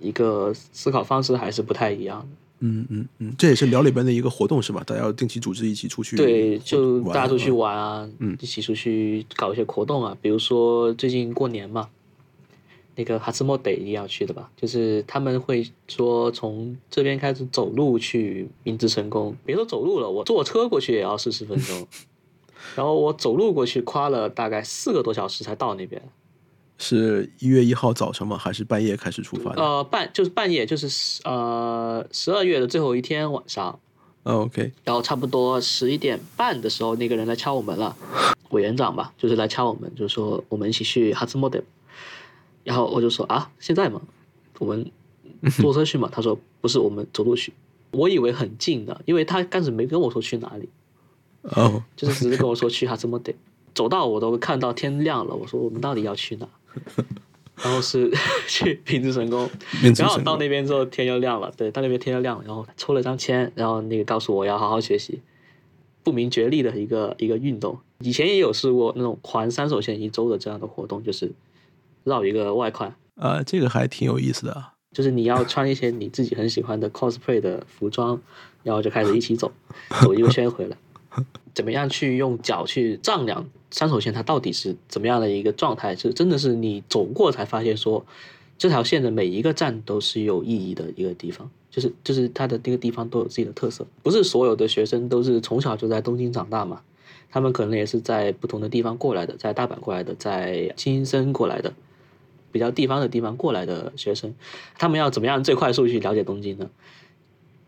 [0.00, 2.26] 一个思考方式还是不太一样的。
[2.62, 4.82] 嗯嗯嗯，这也是聊里边的一个活动是吧？
[4.86, 11.88] 大家要定期组织一起出去，对，就大家出去啊玩啊，嗯一起出去搞一些活动啊，比如说最近过年嘛，
[12.96, 21.88] 那个哈斯莫得一定要去的吧，就是他们会说从这边开始走路去明治神宫，别说走路了，我坐车过去也要四十分钟，
[22.76, 26.00] 然后我走路过去花了大概四个多小时才到那边。
[26.78, 28.38] 是一月一号早上吗？
[28.38, 29.62] 还是半夜开始出发的？
[29.62, 33.78] 呃，半就是半夜，就是十呃十二月的最后一天晚上，
[34.22, 37.94] 哦 OK，然后差不多十一点半的时候，那个人来敲我门了，
[38.48, 41.62] 委员长吧，就是来敲我们，就是说我们一起去哈兹莫德，
[42.64, 44.00] 然后我就说啊，现在吗？
[44.58, 44.90] 我们
[45.60, 46.08] 坐车去嘛？
[46.10, 47.52] 他说不是，我们走路去。
[47.90, 50.66] 我以为很近的，因为他开始没跟我说去哪里，
[51.42, 53.32] 哦， 就是只是跟我说去哈兹莫德，
[53.74, 56.48] 走到我都看到天亮了，我说我们到底要去哪？
[57.62, 58.10] 然后是
[58.48, 59.46] 去平治神宫，
[59.98, 65.20] 然后到那边之后天又亮了，对，到那边天又亮了，然后抽了张签，然后那个告诉我要好好学习，
[66.02, 67.78] 不明觉厉的一个一个运动。
[67.98, 71.30] 以前也有试过那种环三手线一周的这样的活动，就是
[72.04, 72.94] 绕一个外环。
[73.16, 74.72] 啊，这个还挺有意思的啊。
[74.92, 78.18] 就是你要穿一些你自己很喜欢的 cosplay 的服装，
[78.62, 79.52] 然后就开始一起走，
[80.00, 80.76] 走一个圈回来。
[81.54, 85.94] 怎么样去用脚去丈量山手线它到底是怎么样的一个状态？
[85.96, 88.04] 是真的是你走过才发现说，
[88.56, 93.86] 这条线的每一个站都是有意义的一个地方，就是就是它的那个地方都有自己的特色。
[94.02, 96.82] 不是所有的学生都是从小就在东京长大嘛，
[97.30, 101.72] 他们可能也是在不同的地方过来的，在大阪过来的，在青森过来的，
[102.52, 104.34] 比较地方的地方过来的学生，
[104.78, 106.70] 他们要怎么样最快速去了解东京呢？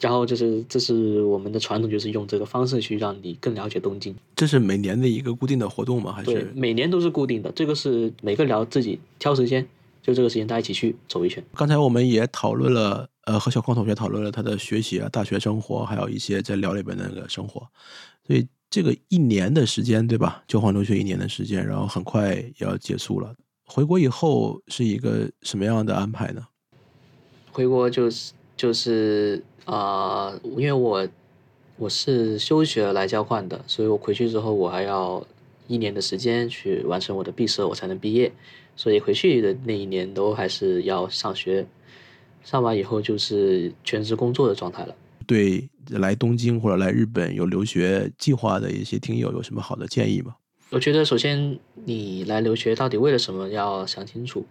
[0.02, 4.12] 然后就是这是我们的传统，就是用这个方式去让你更了解东京。
[4.34, 6.10] 这是每年的一个固定的活动吗？
[6.10, 9.64] 还，是每年都是固定的，这个是每个聊自己挑时间，
[10.02, 11.40] 就这个时间大家一起去走一圈。
[11.54, 17.64] 刚才我们也讨论了，呃，和小匡同学讨论了他的学习啊、大学生活，还有一些在聊里边的那个生活。
[18.26, 20.42] 所以这个一年的时间，对吧？
[20.48, 23.32] 交换留学一年的时间，然后很快也要结束了。
[23.64, 26.44] 回国以后是一个什么样的安排呢？
[27.52, 31.08] 回国就是就是啊、呃因为我
[31.76, 35.24] 我是休学来交换的，所以我回去之后我还要
[35.66, 38.30] 一年的时间去完成我的毕设，我才能毕业。
[38.74, 41.66] 所以回去的那一年都还是要上学，
[42.42, 44.94] 上完以后就是全职工作的状态了。
[45.26, 50.34] 对来东京或者来日本有留学计划的一些听友有什么好的建议吗？
[50.70, 54.44] 我觉得首先你来留学到底为了什么要想清楚。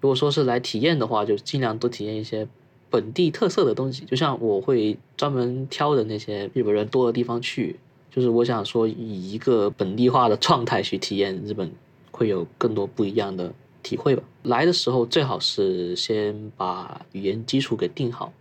[0.00, 2.46] 如果说是来体验的话，就尽量多体验一些
[2.90, 4.04] 本地特色的东西。
[4.04, 7.76] 就像我会专门挑的那些日本人多的地方去，
[8.10, 11.70] 就是我想说以一个本地化的状态去体验日本，
[12.10, 14.22] 会有更多不一样的体会吧。
[14.42, 18.32] 来的时候最好是先把语言基础给定好，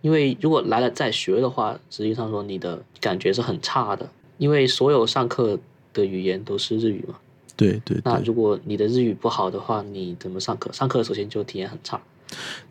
[0.00, 5.58] 因为如果来了再学的话，实际上说你的感觉是很差的，因为所有上课
[5.92, 7.14] 的语言都是日语嘛。
[7.56, 10.70] 对对对那如果你的日语不好的话，你怎么上课？
[10.72, 11.98] 上课首先就体验很差，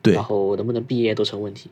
[0.01, 1.69] 对然后能不能毕业都成问题。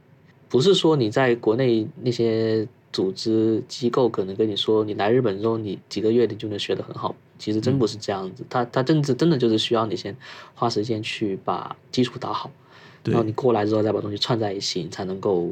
[0.50, 8.46] 不是说你在国内那些组织机构可能跟你说，你来日本之后你几个月你就能学得很好，其实真不是这样子。
[8.50, 10.16] 他他真的真的就是需要你先
[10.54, 12.52] 花时间去把基础打好，
[13.04, 15.52] 然后你过来之后再把东西串在一起，你才能够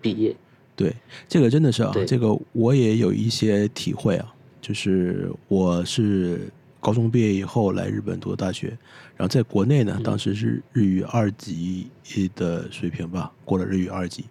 [0.00, 0.34] 毕业。
[0.74, 0.94] 对，
[1.28, 6.48] 这个真的是啊，对这个我也有一些体会啊，就是我是
[6.80, 8.78] 高中毕业以后来日本读的大学，
[9.18, 11.90] 然后在国内呢，当时是日语二级
[12.36, 14.26] 的水平吧，过了日语二级，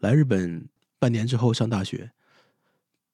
[0.00, 0.66] 来日本
[0.98, 2.10] 半年之后上大学，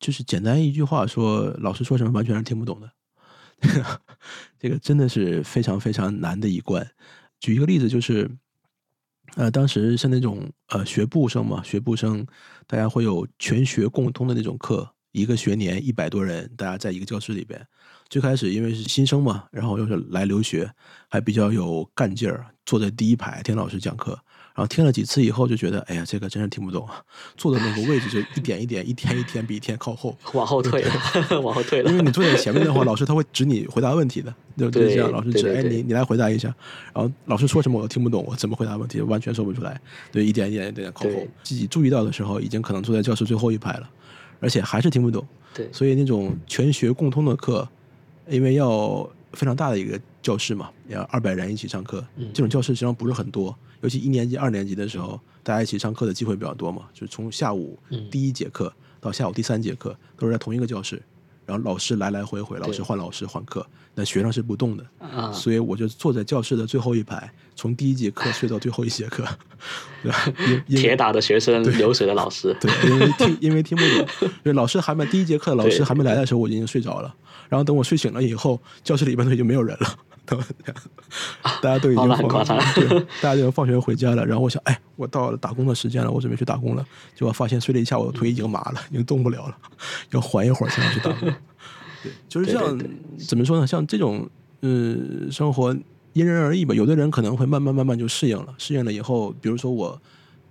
[0.01, 2.91] 就是简单一句话说，老师说什么完全是听不懂的，
[4.59, 6.91] 这个真的是非常非常难的一关。
[7.39, 8.31] 举一个例子，就是，
[9.35, 12.27] 呃，当时像那种呃学部生嘛，学部生
[12.67, 17.69] 大家会有全学共通的那种课，一个学年一百多人，大家在一个教室里边。
[18.13, 20.71] 最开始因为是新生嘛，然后又是来留学，
[21.09, 24.11] 还比较有干劲儿，坐在第一排听老师讲课。
[24.55, 27.03] 然后听了几次以后，就觉得，哎呀，这个真是听不懂啊！
[27.39, 30.15] 坐的那个位置就一点一点，一天一天比一天靠后。
[30.35, 30.93] 往后退了，
[31.41, 31.97] 往后退了因。
[31.97, 35.09] 为你坐在前面的话，老师他会指你回答问题的，就就是这样。
[35.09, 36.55] 对老师指，哎，你你来回答一下。
[36.93, 39.81] 然后老师说什么我都听不懂，我怎么回答问题完全说不出来。
[40.11, 41.27] 对，一点一点一点靠后。
[41.43, 43.89] 自己注意到的时候，已经可能坐在教室最后一排了，
[44.39, 45.27] 而且还是听不懂。
[45.55, 47.67] 对所以那种全学共通的课，
[48.29, 61.03] 因为要非常大的一个教室嘛，要二百人一起上课，嗯这种教室实际上不是很多，尤其一年级、二年级的时候，大家一起上课的机会比较多嘛，就是从下午嗯第一节课到下午第三节课都是在同一个教室，
[61.45, 69.25] 然后老师来来回回，老师换老师换课，那学生是不动的，啊，所以我就坐在教室的最后一排，从第一节课睡到最后一节课，
[70.03, 70.33] 对吧？
[70.39, 72.57] 因因为铁打的学生，流水的老师。
[72.61, 77.15] 对，因为听因为听不懂， 对老师还没第一节课老师还没来的时候，我已经睡着了。
[77.53, 80.39] 然后等我睡醒了以后，教室里边都已经没有人了， 都
[81.61, 84.25] 大家都已经放张对，大家都放学回家了。
[84.25, 86.83] 然后我想，哎，我到了打工的时间了，我准备去打工了。
[87.15, 89.59] 结果发现睡了一下午，我腿已经麻了，已经动不了了，
[90.13, 91.31] 要缓一会儿才能去打工。
[92.03, 92.91] 对， 就是对对像对
[93.29, 93.67] 怎么说呢？
[93.67, 94.27] 像这种
[94.61, 94.97] 呃
[95.31, 95.77] 生活
[96.15, 96.75] 因人而异吧。
[96.75, 100.01] 有的人可能会慢慢慢慢就适应了，适应了以后，比如说我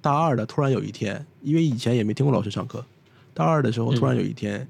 [0.02, 2.86] 大二的突然有一天，因为以前也没听过老师上课，
[3.34, 4.68] 大二的时候突然有一天，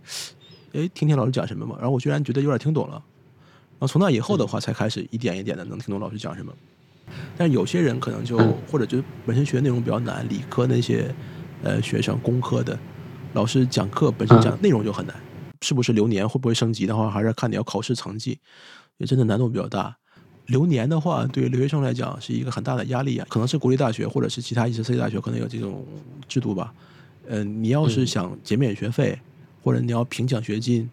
[0.73, 2.93] 哎、听听老师讲什么嘛，然后我居然觉得有点听懂了。
[2.93, 6.53] 然后从那以后的话，才开始一点一点的能听懂老师讲什么。
[7.37, 11.13] 但有些人可能就嗯或者就是本身学内容比较难，理科那些
[11.63, 12.77] 呃学生工科的
[13.33, 15.15] 老师讲课本身讲内容就很难，
[15.61, 18.39] 是不是流年会不会升级的话，还是看你要考试成绩，
[18.97, 19.97] 也真的难度比较大。
[20.45, 25.85] 流年的话，对于留学生来讲是一个很大的压力啊，可能是国立大学或者是其他一些私立大学可能有这种
[26.27, 26.73] 制度吧。
[27.27, 29.17] 呃，你要是嗯想减免学费，
[29.63, 30.89] 或者你要评奖学金，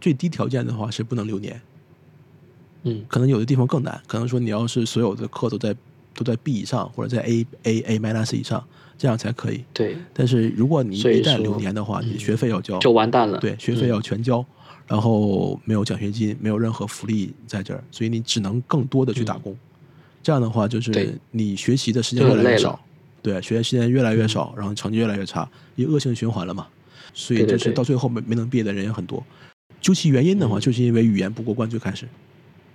[0.00, 1.60] 最低条件的话是不能留年。
[2.84, 5.72] 嗯可能有的地方更难，可能说你要是所有的课都在
[6.14, 8.64] 都都在 B 以上或者在 A A A minus 以上，
[8.96, 9.64] 这样才可以。
[9.72, 13.38] 对，但是如果你一旦说留年的话，你学费要交，就完蛋了。
[13.38, 14.44] 对，学费要全交，
[14.86, 19.56] 然后没有奖学金，没有任何福利在这儿，所以你只能更多的去打工。
[20.22, 22.78] 这样的话，就是你学习的时间越来越少，
[23.20, 26.68] 对，学习时间越来越少，然后成绩越来越差，一个恶性循环了嘛。
[27.14, 29.24] 所以就是到最后没没能毕业的人也很多。
[29.80, 32.06] 究其原因的话，嗯就是因为语言不过关最开始。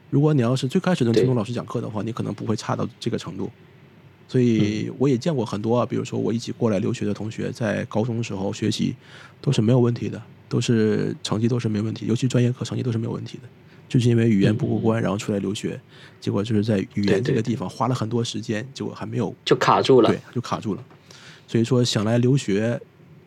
[0.10, 3.50] 如果你要是最开始能听懂老师讲课的话，你可能不会差到这个程度。
[4.28, 8.94] 所嗯以我也见过很多啊，比如说我一起过来留学的同学，在高中时候学习
[9.42, 13.44] 都是没有问题的，都是成绩都是没问题，尤其专业课成绩都是没有问题的，
[13.88, 15.80] 就是因为语言不过关，然后出来留学，
[16.20, 20.84] 结果就是在语言这个地方花了很多时间，结果还没有就卡住了对，，就卡住了。
[21.48, 22.80] 所以说想来留学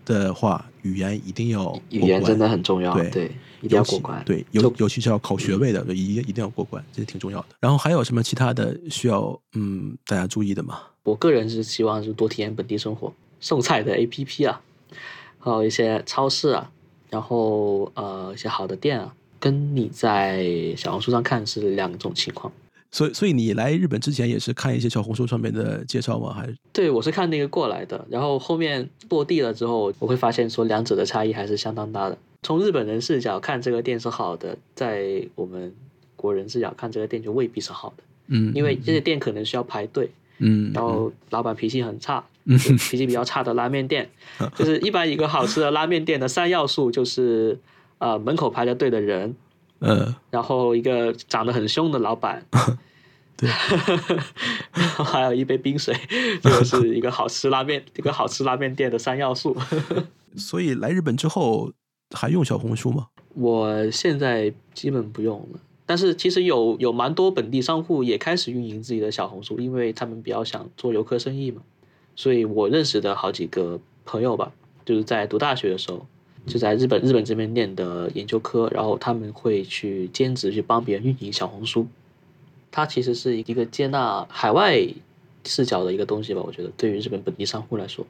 [0.05, 4.23] 的话，语言一定要语言真的很重要，对对，一定要过关。
[4.25, 7.49] 对，就尤尤其是要考学位的，一定一定要过关，这挺重要的。
[7.61, 10.81] 然后还有什么其他的需要嗯大家注意的吗？
[11.03, 14.61] 我个人是希望是多体验本地生活，送菜的 APP 啊，
[15.39, 16.71] 还有一些超市啊，
[17.09, 22.53] 然后呃一些好的店啊，跟你在小红书上看是两种情况。
[22.93, 26.33] 所以所以你来日本之前也是看一些小红书上面的介绍吗？
[26.33, 32.19] 还是对，我是看那个过来的，然后后面落地了之后，我会发现说两者的差异还是相当大的。
[32.43, 35.73] 从日本人视角看这个店是好的，在我们
[36.17, 44.11] 国人视角看这个店就未必是好的，嗯，因为这些店可能需要排队，嗯，然后老板脾气很差，嗯脾气比较差的拉面店，
[44.57, 47.59] 就是一般一个好吃的拉面店的三要素就是，
[47.99, 49.37] 呃，门口排着队的人，
[49.81, 52.47] 呃然后一个长得很凶的老板，
[53.37, 53.49] 对，
[54.73, 55.95] 然后还有一杯冰水，
[56.43, 59.57] 这个是一个好吃拉面一个好吃拉面店的三要素。
[60.37, 61.73] 所以来日本之后
[62.15, 63.09] 还用小红书吗？
[63.35, 71.63] 我现在基本不用了，但是其实有有蛮多本地商户也开始运营自己的小红书，因为他们比较想做游客生意嘛。
[72.17, 74.53] 所以我认识的好几个朋友吧，
[74.85, 76.07] 就是在读大学的时候，
[76.47, 81.87] 就在日本日本这边念的研究科，然后他们会去兼职去帮别人运营小红书。
[82.71, 84.79] 它其实是一个接纳海外
[85.45, 88.07] 视角的一个东西吧，我觉得对于日本本地商户来说，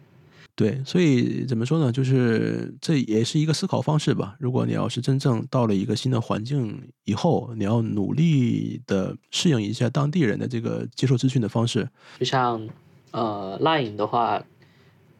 [0.54, 1.90] 对，所以怎么说呢？
[1.90, 4.36] 就是这也是一个思考方式吧。
[4.38, 11.88] 如果你要是真正到了一个新的环境以后，你要努力的适应一下当地人的这个接受资讯的方式。
[12.18, 12.68] 就像
[13.12, 14.44] 呃 Line 的话，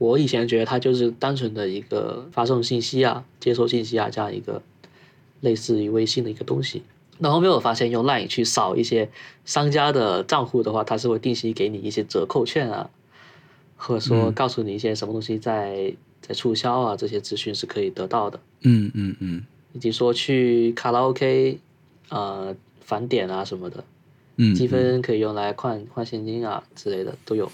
[0.00, 4.62] 我以前觉得它就是单纯的一个发送信息啊、接收信息啊这样一个
[5.42, 6.82] 类似于微信的一个东西。
[7.18, 9.10] 那后面我发现用 Line 去扫一些
[9.44, 12.88] 商家的账户的话，它是会定期给你一些折扣券啊，
[13.76, 18.40] 或者说嗯告诉你一些什么东西在在促销啊，这些资讯是可以得到的。
[18.62, 21.58] 嗯嗯嗯以及说去卡拉 OK
[22.08, 23.84] 呃返点啊什么的，
[24.36, 27.52] 嗯，积分可以用来换换现金啊之类的都有。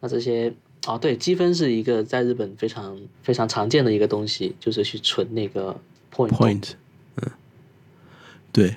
[0.00, 0.54] 那这些
[0.86, 5.80] 哦，对，积分是一个在日本非常非常常见的一个东西，就是去存那个
[6.14, 6.28] point。
[6.28, 6.72] point，
[7.16, 7.30] 嗯，
[8.52, 8.76] 对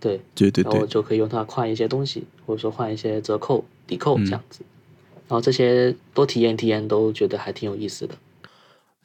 [0.00, 4.60] 对，对对对，然后就可以用它换一些东西，或者说换一些折扣、抵扣嗯这样子。
[5.28, 8.14] 然后这些多体验体验都觉得还挺有意思的。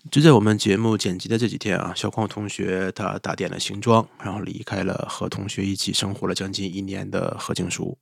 [0.10, 7.98] 就在我们节目剪辑的这几天啊，小矿同学他打点了行装，然后离开了和同学一起生活了将近一年的何静书，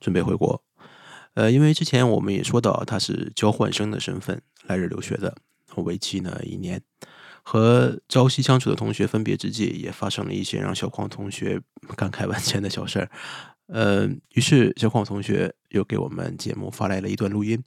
[0.00, 0.62] 准备回国。
[1.38, 5.36] 呃，因为之前我们也说到他是交换生的身份来日留学的，
[5.76, 6.82] 为期呢一年。
[7.44, 11.60] 和朝夕相处的同学分别之际，也发生了一些让小邝同学
[11.94, 13.10] 感慨万千的小事儿。
[13.68, 17.62] 呃，于是小邝同学又给我们节目发来了一段录音。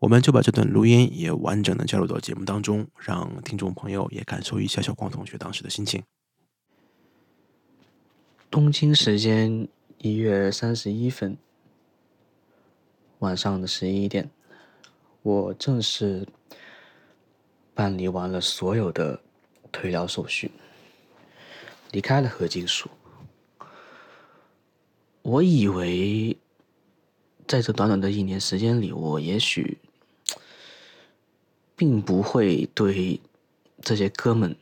[0.00, 6.02] 我们就把这段录音也完整的加入到节目当中，让听众朋友也感受一下小光同学当时的心情。
[8.50, 9.66] 东京时间
[9.96, 11.38] 一月三十一分，
[13.20, 14.30] 晚上的十一点，
[15.22, 16.26] 我正式
[17.74, 19.20] 办理完了所有的
[19.72, 20.50] 退疗手续，
[21.90, 22.88] 离开了合金署。
[25.22, 26.36] 我以为，
[27.46, 29.78] 在这短短的一年时间里，我也许
[31.76, 33.20] 并不会对
[33.82, 34.56] 这些哥们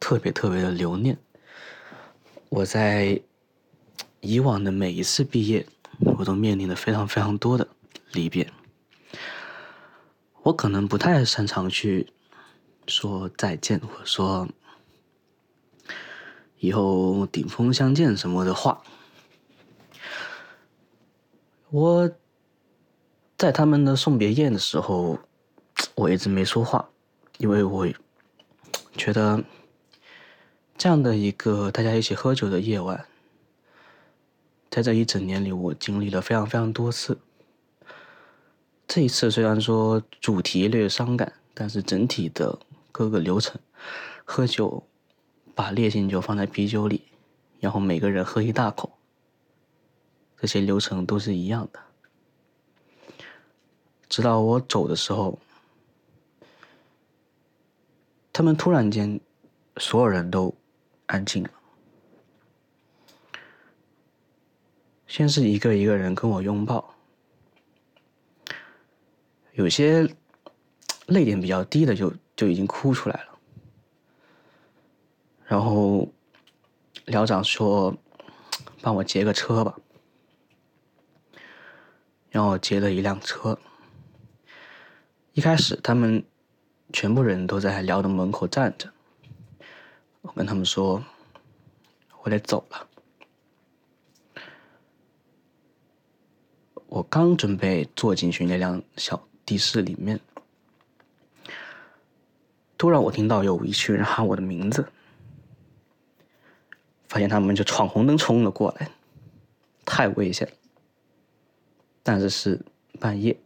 [0.00, 1.18] 特别特别的留念。
[2.48, 3.20] 我在
[4.20, 5.64] 以往的每一次毕业，
[6.00, 7.68] 我都面临了非常非常多的
[8.12, 8.52] 离别。
[10.42, 12.12] 我可能不太擅长去
[12.86, 14.48] 说再见，或者说
[16.58, 18.82] 以后顶峰相见什么的话。
[21.70, 22.10] 我
[23.36, 25.18] 在他们的送别宴的时候，
[25.94, 26.90] 我一直没说话，
[27.38, 27.88] 因为我
[28.96, 29.44] 觉得。
[30.82, 33.04] 这样的一个大家一起喝酒的夜晚，
[34.70, 37.18] 在这一整年里，我经历了非常非常多次。
[38.86, 42.58] 这一次虽然说主题略伤感，但是整体的
[42.92, 43.60] 各个流程，
[44.24, 44.84] 喝酒，
[45.54, 47.02] 把烈性酒放在啤酒里，
[47.58, 48.96] 然后每个人喝一大口，
[50.38, 51.80] 这些流程都是一样的。
[54.08, 55.38] 直到我走的时候，
[58.32, 59.20] 他们突然间，
[59.76, 60.54] 所有人都
[61.06, 61.50] 安静了。
[65.10, 66.94] 先是一个一个人跟我拥抱，
[69.54, 70.08] 有些
[71.06, 73.38] 泪点比较低的就就已经哭出来了。
[75.46, 76.08] 然后
[77.06, 77.92] 寮长说
[78.80, 79.76] ：“帮我劫个车吧。”
[82.30, 83.58] 然后劫了一辆车。
[85.32, 86.24] 一开始他们
[86.92, 88.88] 全部人都在寮的门口站着，
[90.20, 91.02] 我跟他们说
[92.22, 92.86] ：“我得走了。”
[96.90, 100.18] 我刚准备坐进去那辆小的士里面，
[102.76, 104.88] 突然我听到有一群人喊我的名字，
[107.06, 108.90] 发现他们就闯红灯冲了过来，
[109.84, 110.54] 太危险了。
[112.02, 112.60] 但是是
[112.98, 113.38] 半夜，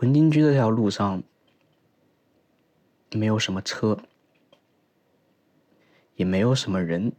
[0.00, 1.22] 文津居这条路上
[3.12, 3.98] 没有什么车，
[6.16, 7.14] 也没有什么人，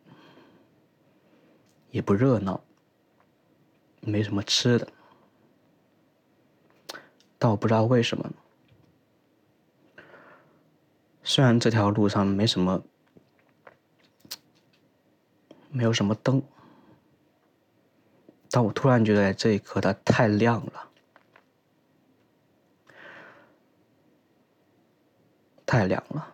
[1.89, 2.63] 也不热闹。
[4.01, 4.87] 没什么吃的，
[7.37, 8.31] 但我不知道为什么。
[11.23, 12.83] 虽然这条路上没什么，
[15.69, 16.41] 没有什么灯，
[18.49, 20.89] 但我突然觉得这一刻它太亮了，
[25.65, 26.33] 太亮了。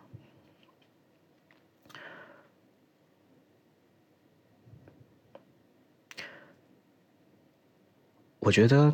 [8.40, 8.94] 我觉得，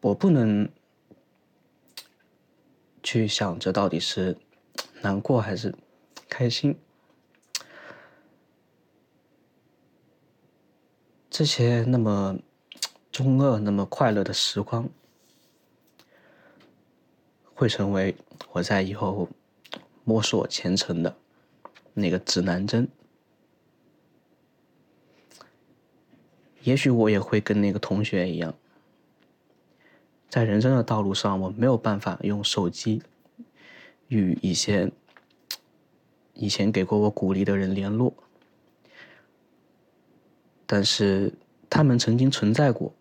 [0.00, 0.68] 我不能
[3.02, 4.36] 去想着到底是
[5.02, 5.74] 难过还是
[6.28, 6.76] 开心。
[11.30, 12.38] 这些那么
[13.12, 14.88] 中二、那么快乐的时光，
[17.54, 18.16] 会成为
[18.50, 19.28] 我在以后
[20.02, 21.16] 摸索前程的
[21.94, 22.88] 那个指南针。
[26.62, 28.54] 也许我也会跟那个同学一样，
[30.28, 33.02] 在人生的道路上，我没有办法用手机
[34.06, 34.90] 与一些
[36.34, 38.14] 以前给过我鼓励的人联络，
[40.64, 41.32] 但是
[41.68, 42.94] 他们曾经存在过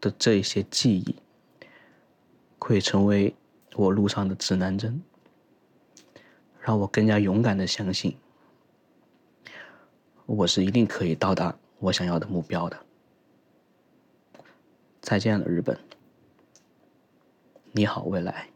[0.00, 1.16] 的这些记忆，
[2.58, 3.34] 会成为
[3.74, 5.02] 我路上的指南针，
[6.60, 8.16] 让我更加勇敢的相信，
[10.24, 11.54] 我是一定可以到达。
[11.84, 12.78] 我想要的目标的。
[15.02, 15.78] 再见了，日本。
[17.72, 18.48] 你好，未来。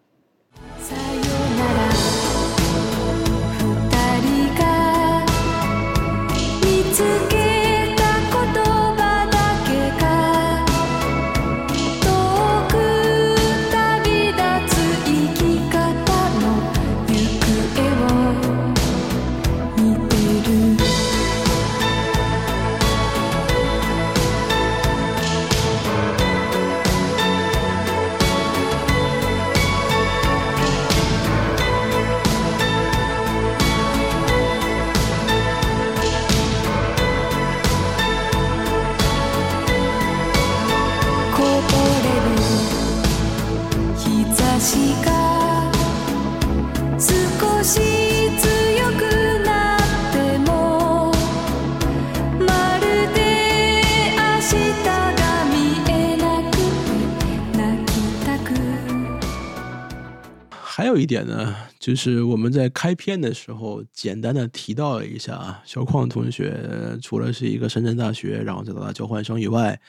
[60.99, 69.81] 一点呢，就是我们在开篇的时候简单的提到了一下啊，小矿同学除了是一个深圳大学，然后再到达交换生以外，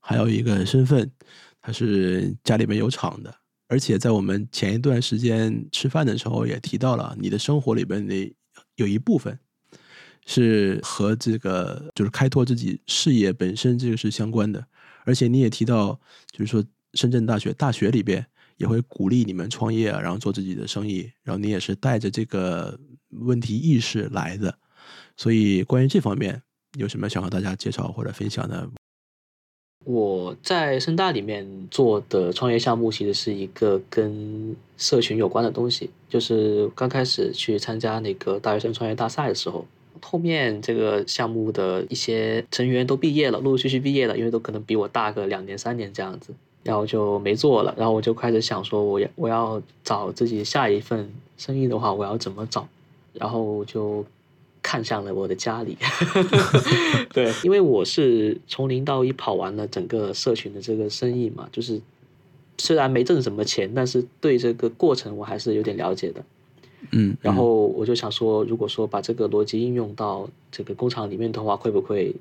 [0.00, 1.10] 还有一个身份，
[1.60, 3.34] 他是家里面有厂的，
[3.68, 8.34] 而且在我们前一段时间吃饭的时候也提到了，你的生活里边的
[8.76, 9.38] 有一部分
[10.26, 14.64] 是和这个就是开拓自己事业本身这个是相关的，
[15.04, 16.00] 而且你也提到，
[16.30, 16.64] 就是说
[16.94, 18.26] 深圳大学大学里边。
[18.58, 22.78] 也会鼓励你们创业，然后做自己的生意，然后你也是带着这个
[23.10, 24.54] 问题意识来的，
[25.16, 26.42] 所以关于这方面
[26.76, 28.68] 有什么想和大家介绍或者分享的？
[29.84, 35.88] 我在深大里面做的创业项目，其实是一个跟社群有关的东西。
[36.08, 39.66] 就是刚开始去参加那个大学生创业大赛的时候，
[40.02, 46.34] 后面这个项目的一些成员都毕业了，陆陆续续毕业了，因为都可能比我大个两年三年这样子，
[46.68, 47.74] 然后就没做了。
[47.78, 52.68] 然后我就开始想说，我要我要找自己下一份生意的话，我要怎么找？
[53.14, 54.04] 然后就
[54.62, 55.78] 看向了我的家里，
[57.14, 61.80] 对，因为我是从零到一跑完了整个社群的这个生意嘛，就是
[62.58, 66.22] 虽然没挣什么钱，但是对这个过程我还是有点了解的。
[66.92, 72.14] 嗯，然后我就想说，如果说把这个逻辑应用到这个工厂里面的话，会不会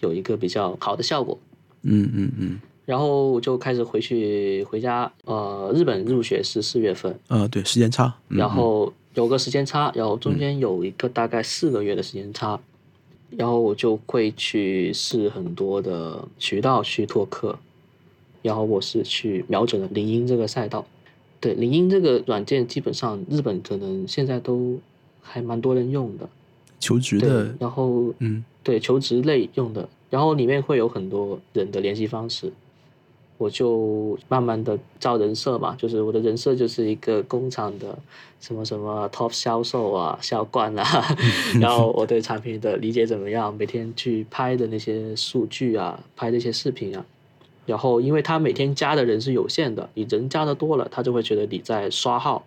[0.00, 1.36] 有一个比较好的效果？
[1.82, 12.58] 嗯嗯嗯，然后我就开始回去回家，呃，日本入学是四月份，啊，对，时间差，嗯然后有个时间差，然后中间有一个大概四个月的时间差，
[13.28, 17.58] 然后我就会去试很多的渠道去拓客，
[18.40, 20.86] 然后我是去瞄准了领英这个赛道。
[21.40, 24.78] 对，领英这个软件基本上日本可能现在都
[25.20, 26.26] 还蛮多人用的，
[26.80, 28.42] 求职对的，，然后嗯。
[28.64, 32.52] 对求职类用的，然后里面会有很多人的联系方式，
[33.38, 37.98] 我就慢慢的造人设嘛，就是我的人设就是一个工厂的
[38.40, 40.84] 什么什么 top 销售啊、销冠啊，
[41.60, 47.06] 然后我对产品的理解怎么样，每天去拍的那些数据啊、拍这些视频啊，
[47.64, 52.44] 然后因为他每天加的人是有限的，你人加的多了，他就会觉得你在刷号。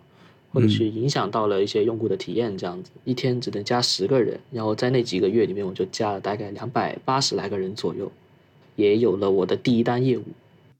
[0.54, 8.12] 或者去影响到了一些用户的体验，这样子，一天只能加十个人，然后在那几个月里面，我就加了大概两百八十来个人左右，
[8.76, 10.24] 也有了我的第一单业务。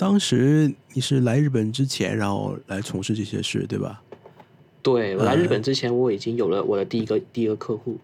[0.03, 4.03] 当时你是来日本之前，然后来从事这些事，对吧？
[4.83, 7.97] 对我来日嗯本之前，我已经有了我的第一个第一个客户，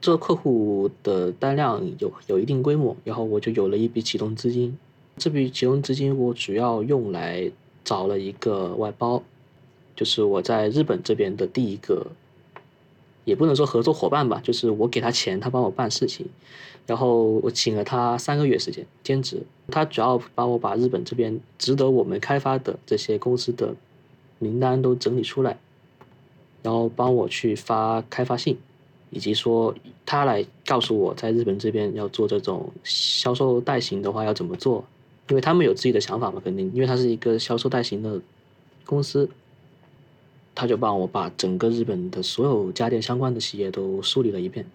[0.00, 4.74] 这个客户的单量有有一定规模，然后我就有了一笔启动资金。
[5.18, 7.52] 这笔启动资金我主要用来
[7.84, 9.22] 找了一个外包，
[9.94, 12.06] 就是我在日本这边的第一个，
[13.24, 16.26] 也不能说合作伙伴吧，就是我给他钱，他帮我办事情，
[16.86, 23.74] 然后我请了他三个月时间兼职，他主要帮我把日本这边值得我们开发的这些公司的
[24.38, 25.58] 名单都整理出来，
[26.62, 28.56] 然后帮我去发开发信，
[29.10, 29.74] 以及说
[30.06, 34.84] 他来告诉我在日本这边要做这种销售代行的话要怎么做，
[35.28, 38.20] 因为他们有自己的想法嘛，肯定，因为他是一个销售代行的
[38.84, 39.28] 公司，
[40.54, 44.66] 他就帮我把整个日本的所有家电相关的企业都梳理了一遍。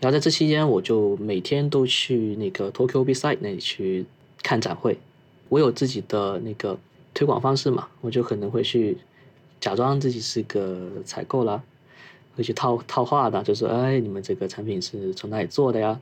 [0.00, 4.04] 然后在这期间，我就每天都去那个 Tokyo B Side 那里去
[4.42, 4.98] 看展会。
[5.48, 6.78] 我有自己的那个
[7.14, 8.98] 推广方式嘛，我就可能会去
[9.60, 11.62] 假装自己是个采购啦，
[12.36, 15.98] 会去套套话的，就说哎，你们这个产品是从哪里做的呀？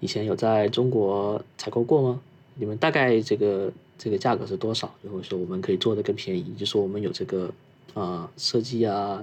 [0.00, 2.20] 以前有在中国采购过吗？
[2.54, 4.92] 你们大概这个这个价格是多少？
[5.02, 7.48] 然后说我们可以做的更便宜，就说我们有这个、
[7.94, 9.22] 呃设计啊、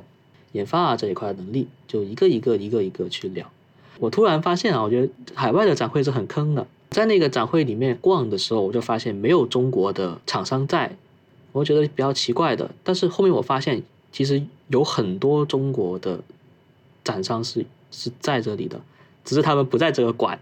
[0.51, 3.49] 研发啊这一块的能力，就一个一个一个一个去聊。
[3.99, 6.67] 我突然发现啊，我觉得海外的展会是很坑的。
[6.89, 10.95] 在那个展会里面逛的时候，我就发现没有中国的厂商在，
[11.51, 12.71] 我觉得比较奇怪的。
[12.83, 16.21] 但是后面我发现，其实有很多中国的
[17.03, 18.79] 展商是是在这里的，
[19.25, 20.39] 只是他们不在这个馆，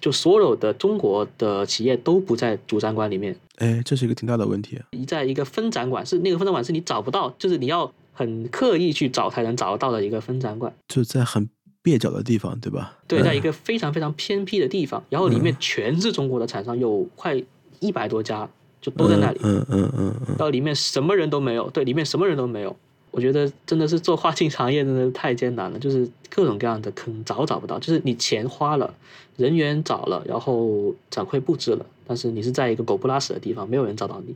[0.00, 4.86] 就所有的中国的企业都不在主展馆里面，哎，这是一个挺大的问题啊。
[4.90, 10.74] 一在一个分展馆，是那个分展馆是你找不到，就是你要很刻意去找才能找得到的一个分展馆。
[10.88, 11.48] 就在很
[11.82, 12.98] 蹩脚的地方，对吧？
[13.06, 17.40] 对，在一嗯个非常非常偏僻的地方，然后里面全是中国的厂商，有快
[17.80, 18.48] 一百多家，
[18.80, 19.38] 就都在那里。
[19.42, 22.76] 嗯嗯嗯嗯然后里面什么人都没有，对，里面什么人都没有。
[23.14, 28.92] 我觉得真的是做跨境行业真的太艰难了，就是各种各样的坑找找不到，就是你钱花了，
[29.36, 34.34] 人员找了，然后展会布置了，但是你是在一个狗不拉屎的地方，没有人找到你，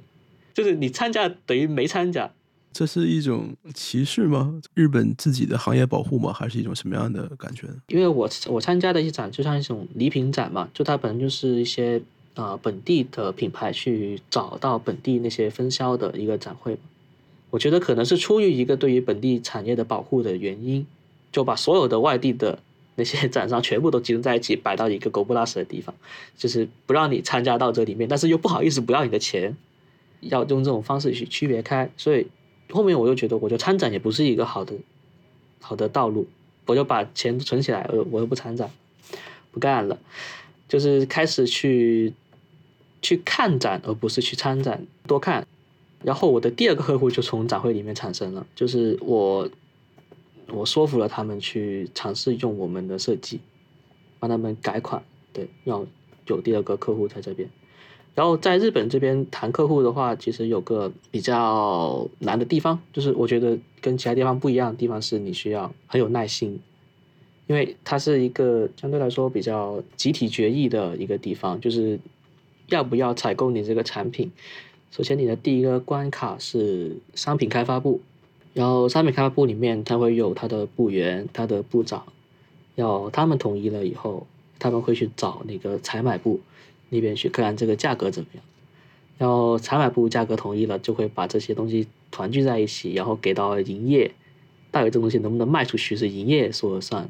[0.55, 2.31] 就是你参加等于没参加。
[2.73, 4.61] 这是一种歧视吗？
[4.75, 6.33] 日本自己的行业保护吗？
[6.33, 7.67] 还是一种什么样的感觉？
[7.89, 11.99] 因为我我参加的一展就像一种礼品展嘛，就它本身就是一些
[12.35, 16.81] 啊、呃本地的品牌去找到本地那些分销的一个展会嘛。
[17.51, 20.87] 我觉得可能是出于一个对于本地产业的保护的原因，
[21.33, 22.59] 就把所有的外地的
[22.97, 25.95] 那些展商全部都集中在一起，摆到一个狗不拉屎的地方，
[26.37, 29.57] 就是不让你参加到这里面，但是又不好意思不要你的钱，
[30.21, 31.91] 要用这种方式去区别开。
[31.97, 32.27] 所以
[32.71, 34.75] 后面我又觉得，我觉得参展也不是一个好的
[35.61, 36.27] 好的道路，
[36.67, 38.71] 我就把钱存起来，我我又不参展，
[39.53, 39.99] 不干了，
[40.69, 42.13] 就是开始去
[43.01, 45.47] 去看展，而不是去参展，多看。
[46.03, 49.49] 然后我的第二个客户就从展会里面产生了，就是我
[50.47, 53.41] 我说服了他们去尝试用我们的设计，
[54.19, 55.85] 帮他们改款，对，要
[56.27, 57.49] 有第二个客户在这边。
[58.15, 66.61] 然后在日本这边谈客户的话，其实有个比较难的地方，就是我觉得跟其他地方不一样的地方是你需要很有耐心，
[67.47, 71.99] 因为它是一个相对来说比较集体决议的一个地方，就是
[72.69, 74.33] 要不要采购你这个产品。
[74.91, 78.01] 首先，你的第一个关卡是商品开发部，
[78.55, 82.05] 然后商品开发部里面它会有它的部员、它的部长，
[82.75, 84.27] 要他们统一了以后，
[84.59, 86.41] 他们会去找那个采买部
[86.89, 88.43] 那边去看这个价格怎么样。
[89.19, 94.13] 然后采买部价格统一了，就会把这些东西团聚在一起，然后给到营业，
[94.71, 97.09] 到底这东西能不能卖出去是营业说了算。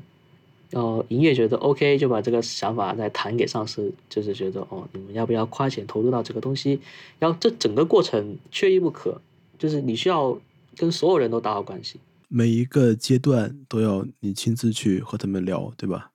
[0.71, 6.79] 然后营业觉得 OK，就把这个想法再谈给上司，就是觉得哦，你们要不要花钱投入到这个东西？
[7.19, 9.21] 然后这整个过程缺一不可，
[9.59, 10.39] 就是你需要
[10.77, 11.99] 跟所有人都打好关系。
[12.29, 16.11] 每一个阶段都要你亲自去和他们聊，对吧？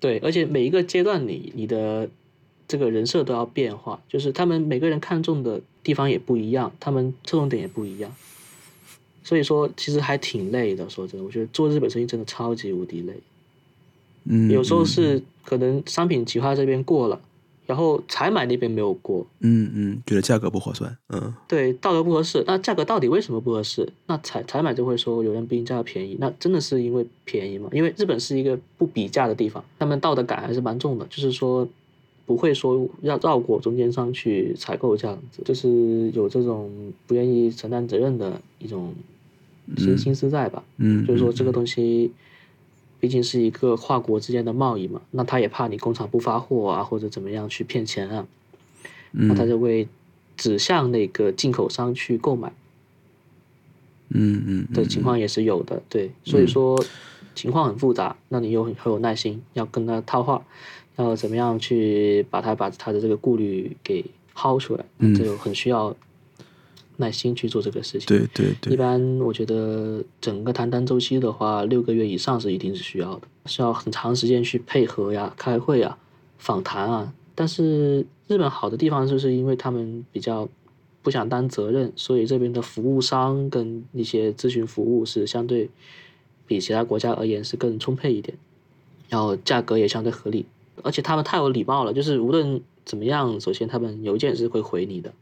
[0.00, 2.08] 对，而且每一个阶段你你的
[2.66, 8.14] 这个人设都要变化，就是他们每个人看重的地方也不一样，他们侧重点也不一样。
[9.22, 10.88] 所以说，其实还挺累的。
[10.88, 13.12] 说真的，我觉得做日本生意真的超级无敌累。
[14.28, 17.18] 嗯，有时候嗯是可能商品企划这边过了，
[17.66, 22.44] 然后采买那边没有过，嗯嗯，觉得价格不划算，嗯对，价格不合适。
[22.46, 23.88] 那价格到底为什么不合适？
[24.06, 27.68] 那采采买就会说有人比你价格便宜，那真的是因为便宜吗？
[27.72, 31.66] 因为日本是一个不比价的地方，他们道德感还是蛮重的，就是说
[32.26, 36.70] 不会说要绕过中间商去采购这样子，就是有这种
[37.06, 38.94] 不愿意承担责任的一种
[39.78, 40.62] 心心思在吧？
[40.76, 42.12] 嗯，就是说这个西，东西
[43.00, 48.26] 毕竟是一个跨国之间的贸易嘛，那他也怕你工厂不发货啊，或者怎么样去骗钱啊，
[49.12, 49.88] 那他嗯就会
[50.36, 52.52] 指向那个进口商去购买
[54.10, 56.82] 嗯嗯的情况也是有的，对，所以说
[57.34, 60.44] 情况很复杂，那你又很很有耐心，要跟他套话，
[60.96, 65.14] 要怎么样去把他把他的这个顾虑给薅出来，嗯。
[65.14, 65.94] 这就很需要
[66.98, 68.06] 耐心去做这个事情。
[68.06, 75.98] 对对对一，般我觉得整个谈单周期的话，六个月以上是一定是需要的，是要很长时间去配合呀、开会啊、
[76.36, 77.12] 访谈啊。
[77.34, 80.48] 但是日本好的地方就是因为他们比较
[81.02, 85.70] 不想担责任，所以这边的服务商跟一些咨询服务是相对
[86.46, 88.36] 比其他国家而言是更充沛一点，
[89.08, 90.46] 然后价格也相对合理，
[90.82, 95.12] 而且他们太有礼貌了，就是无论怎么样，首先他们邮件是会回你的，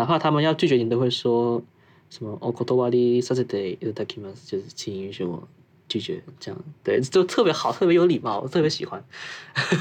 [0.00, 1.62] 哪怕他们要拒绝你，都会说
[2.08, 3.78] 什么 “o k o t o w a r i s a s e t e
[3.78, 5.46] i t a k i m a s 就是请允许我
[5.90, 9.04] 拒绝，这样对，就特别好，特别有礼貌，我特别喜欢。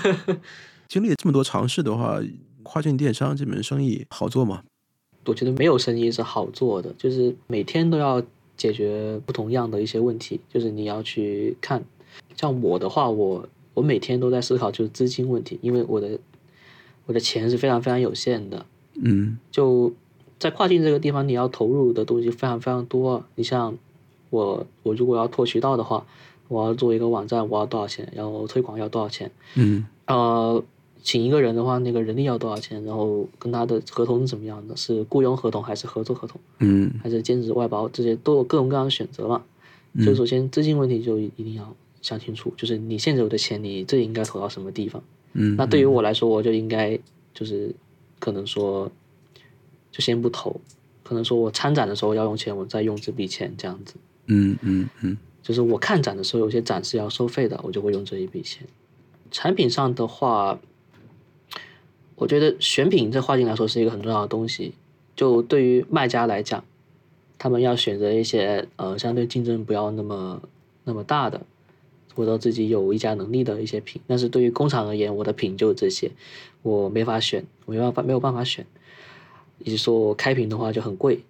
[0.90, 2.20] 经历了这么多尝试的话，
[2.64, 4.62] 跨境电商这门生意好做吗？
[5.24, 8.22] 我觉得没有生意是好做的，就是每天都要
[8.58, 11.82] 解决不同样的一些问题，就是你要去看。
[12.36, 16.20] 像我的话，我我每天都在思考就是资金问题，因为我的
[17.06, 18.66] 我的钱是非常非常有限的，
[19.02, 19.94] 嗯就
[20.40, 23.24] 在跨境这个地方，你要投入的东西非常非常多。
[23.36, 23.78] 你像
[24.30, 26.06] 我，我如果要拓渠道的话，
[26.48, 28.12] 我要做一个网站，我要多少钱？
[28.16, 29.30] 然后推广要多少钱？
[29.56, 30.64] 嗯呃，
[31.04, 32.84] 请一个人的话，那个人力要多少钱？
[32.86, 34.76] 然后跟他的合同是怎么样的？
[34.78, 37.90] 是雇佣合同还是合作合同，嗯还是兼职外包？
[37.90, 39.44] 这些都有各种各样的选择嘛。
[40.04, 45.04] 所以首先资金问题就一定要想清楚，就是你现有的钱，你这应该投到什么地方？
[45.34, 46.98] 嗯，那对于我来说，我就应该
[47.34, 47.74] 就是
[48.20, 48.90] 可能说，
[49.92, 50.60] 就先不投，
[51.04, 53.96] 可能说我参展的时候要用钱，我再用这笔钱这样子。
[54.28, 58.68] 嗯嗯嗯就是我看展的时候，有些展是要收费的，我就会用这一笔钱。
[59.32, 60.60] 产品上的话，
[62.16, 64.74] 我觉得选品这跨境来说是一个很重要的东西。
[65.16, 66.64] 就对于卖家来讲，
[67.38, 70.42] 他们要选择一些呃相对竞争不要那么
[70.84, 71.42] 那么大的，
[72.14, 74.02] 或者自己有议价能力的一些品。
[74.08, 76.12] 但是对于工厂而言，我的品就这些，
[76.62, 78.66] 我没法选，我没办法没有办法选。
[79.64, 81.24] 以及说开屏的话就很贵，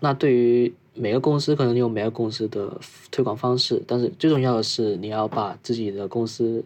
[0.00, 6.64] 那对于每个公司可能有每个公司的推广方式，但是最重要的是你要把自己的公司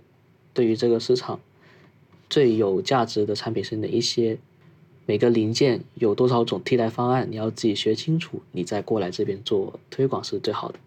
[0.52, 1.38] 对于这个市场
[2.28, 4.38] 最有价值的产品是哪一些，
[5.06, 10.78] 每个零件有多少种替代方案，你要自己学清楚，你再过来这边做推广是最好的。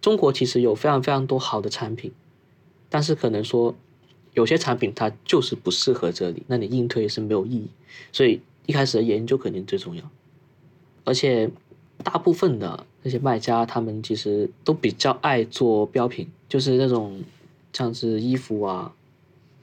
[0.00, 2.12] 中国其实有非常非常多好的产品，
[2.88, 3.74] 但是可能说
[4.32, 7.68] 有些产品它就是不适合这里，那你硬推是没有意义，
[8.12, 10.02] 所以一开始的研究肯定最重要。
[11.04, 11.50] 而且
[12.04, 17.22] 大部分的那些卖家，他们其实都比较爱做标品，就是那种
[17.72, 18.94] 像是衣服啊、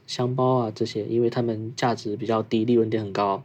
[0.05, 3.43] 箱包啊这些，因为他们价值比较低，利润点很高。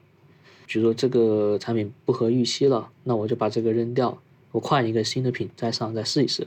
[0.66, 4.18] 比如说这个产品不合预期了，那我就把这个扔掉，
[4.52, 6.46] 我换一个新的品再上再试一试。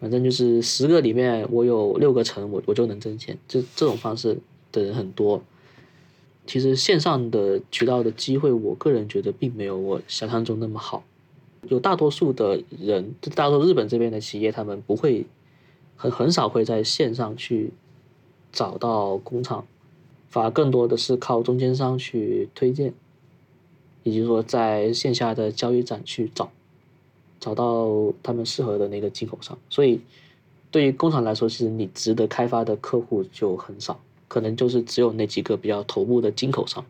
[0.00, 3.38] 反正就是十个里面我有六个成，我我就能挣钱。
[3.46, 4.38] 这这种方式
[4.72, 5.42] 的人很多。
[6.50, 11.04] 其实线上的渠道的机会，我个人觉得并没有我想象中那么好。
[11.68, 15.24] 有大多数的人，大多数日本这边的企业，他们不会
[15.94, 17.70] 很很少会在线上去
[18.50, 19.64] 找到工厂，
[20.28, 22.92] 反而更多的是靠中间商去推荐，
[24.02, 26.50] 以及说在线下的交易展去找，
[27.38, 29.56] 找到他们适合的那个进口商。
[29.68, 30.00] 所以
[30.72, 36.84] 对于工厂来说，其实你值得开发的客户就很少，可能就是只有那几个比较头部的进口商，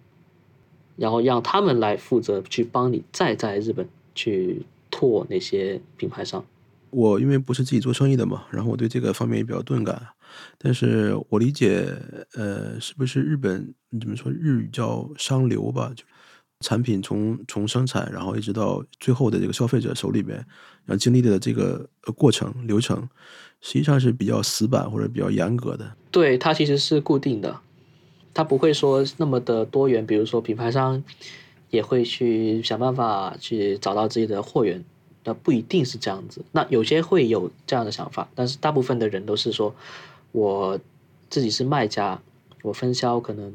[0.96, 4.60] 然后让他们来负责去帮你再在日本去
[4.90, 6.44] 拓那些品牌商。
[6.90, 10.08] 我因为不是自己做生意的嘛，然后我对这个方面也比较钝感，
[10.58, 11.96] 但是我理解，
[12.34, 15.90] 呃，是不是日本怎么说日语叫商流吧？
[15.96, 16.04] 就
[16.60, 20.36] 产品从从生产，然后一直到最后的这个消费者手里边，
[20.84, 23.08] 然后经历的这个过程流程，
[23.60, 25.92] 实际上是比较死板或者比较严格的。
[26.10, 27.60] 对，它其实是固定的，
[28.34, 30.04] 它不会说那么的多元。
[30.06, 31.02] 比如说品牌商
[31.70, 34.82] 也会去想办法去找到自己的货源，
[35.24, 36.42] 那不一定是这样子。
[36.52, 39.74] 那有些会有这样的想法，但是大部分的人都是说，
[40.32, 40.80] 我
[41.28, 42.20] 自己是卖家，
[42.62, 43.52] 我分销可能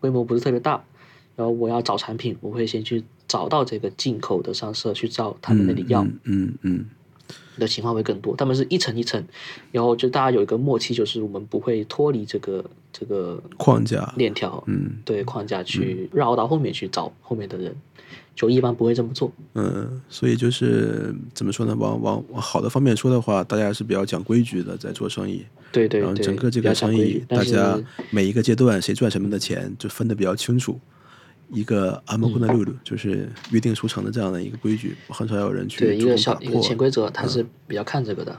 [0.00, 0.84] 规模不是特别大，
[1.36, 6.02] 然后我要找产品，我会先去找到这个进口的商社去找他们那里要。
[6.02, 6.90] 嗯嗯嗯
[7.58, 8.34] 的情况会更多。
[8.36, 9.22] 他们是一层一层，
[9.72, 17.74] 然后就大家有一个默契，就是我们不会脱离这个这个框架链条，嗯对框架去绕到后面去找后面的人，
[18.34, 19.32] 就一般不会这么做。
[19.54, 21.74] 嗯，所以就是怎么说呢？
[21.78, 25.44] 往往往好的方面说的话，大家是比较讲规矩的，在做生意。
[25.70, 27.78] 然后对然后，整个这个生意大家
[28.10, 30.80] 每一个阶段谁赚什么的钱就分得比较清楚。
[31.50, 36.60] 一个阿莫库的嗯路路就是约定俗成的这样的一个规矩，很少有人去对一个小一个。
[36.60, 38.38] 潜规则，他是比较看这个的。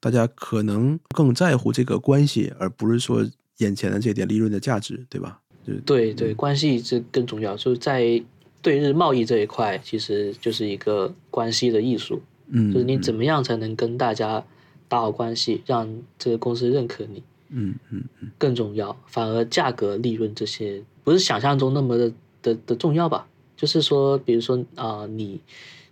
[0.00, 3.24] 大家可能更在乎这个关系，而不是说
[3.58, 5.40] 眼前的这点利润的价值，对吧？
[5.66, 8.22] 就对对，关系这更重要，就是在
[8.60, 14.44] 对日贸易这一块，其实就是一个关系的艺术，嗯，就是你怎么样才能跟大家
[14.88, 15.88] 打好关系，让
[16.18, 17.22] 这个公司认可你。
[17.56, 22.12] 嗯嗯嗯更重要，反而价格、利润这些不是想象中那么的
[22.44, 23.26] 的的重要吧？
[23.56, 25.40] 就是说，比如说啊、你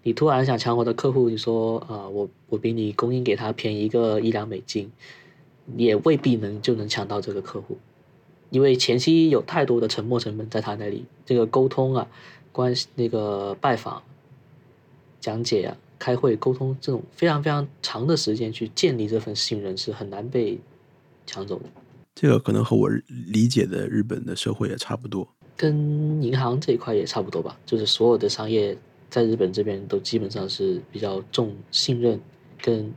[0.02, 4.90] 你突然想抢我的客户，你说啊、我我比你供应给他便宜个一两美金，
[5.76, 7.78] 也未必能就能抢到这个客户，
[8.50, 12.06] 因为前期有太多的沉没成本在他那里，这个沟通啊，
[12.52, 14.02] 关系那个拜访、
[15.20, 20.58] 讲解啊、开会、沟通这种非常非常长的时间去建立这份信任是很难被
[21.26, 21.64] 抢走的。
[22.14, 25.26] 这个可能和我理解的日本的社会也差不多。
[25.56, 28.76] 跟银行这一块也差不多吧，就是所有的商业
[29.10, 32.20] 在日本这边都基本上是比较重信任
[32.60, 32.92] 跟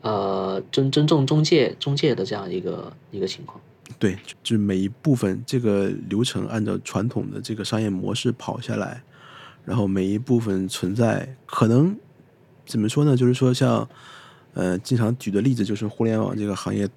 [0.00, 3.60] 呃尊尊重中介中介的这样一个一个情况。
[3.98, 9.02] 对，就是每一部分这个流程按照传统的这个商业模式跑下来，
[9.64, 11.94] 然后每一部分存在可能
[12.64, 13.16] 怎么说呢？
[13.16, 13.86] 就是说像
[14.54, 16.88] 呃，经常举的例子就是互联网这个行业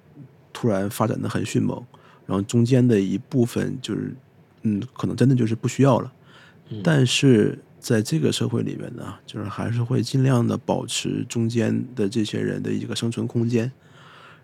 [0.52, 1.84] 突然发展的很迅猛，
[2.26, 4.14] 然后中间的一部分就是
[4.66, 6.12] 嗯，可能真的就是不需要了。
[6.70, 6.80] 嗯。
[6.82, 13.70] 但是在这个社会里面呢，就是还是会尽量的保持中间的这些人的一个生存空间，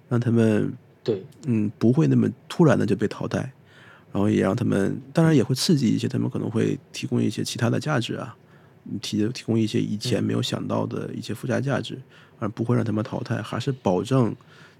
[0.08, 3.38] 让他们对，嗯，不会那么突然的就被淘汰，
[4.12, 8.36] 然后也让他们，当然也会刺激一些，他们可能会提供一些其他的价值啊，
[8.84, 12.00] 嗯提提供一些以前没有想到的一些附加价值，
[12.38, 14.32] 而不会让他们淘汰，还是保证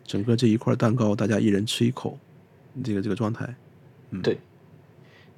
[0.05, 2.17] 整个这一块蛋糕大家一人吃一口，
[2.85, 3.53] 这个这个状态。
[4.11, 4.23] 嗯。
[4.23, 4.39] 对，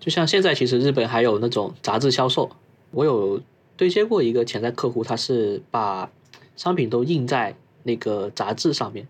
[0.01, 2.51] 就像现在其实日本还有那种杂志销售，
[2.90, 3.40] 我有
[3.76, 6.11] 对接过一个潜在客户，他是把
[6.57, 9.09] 商品都印在那个杂志上面，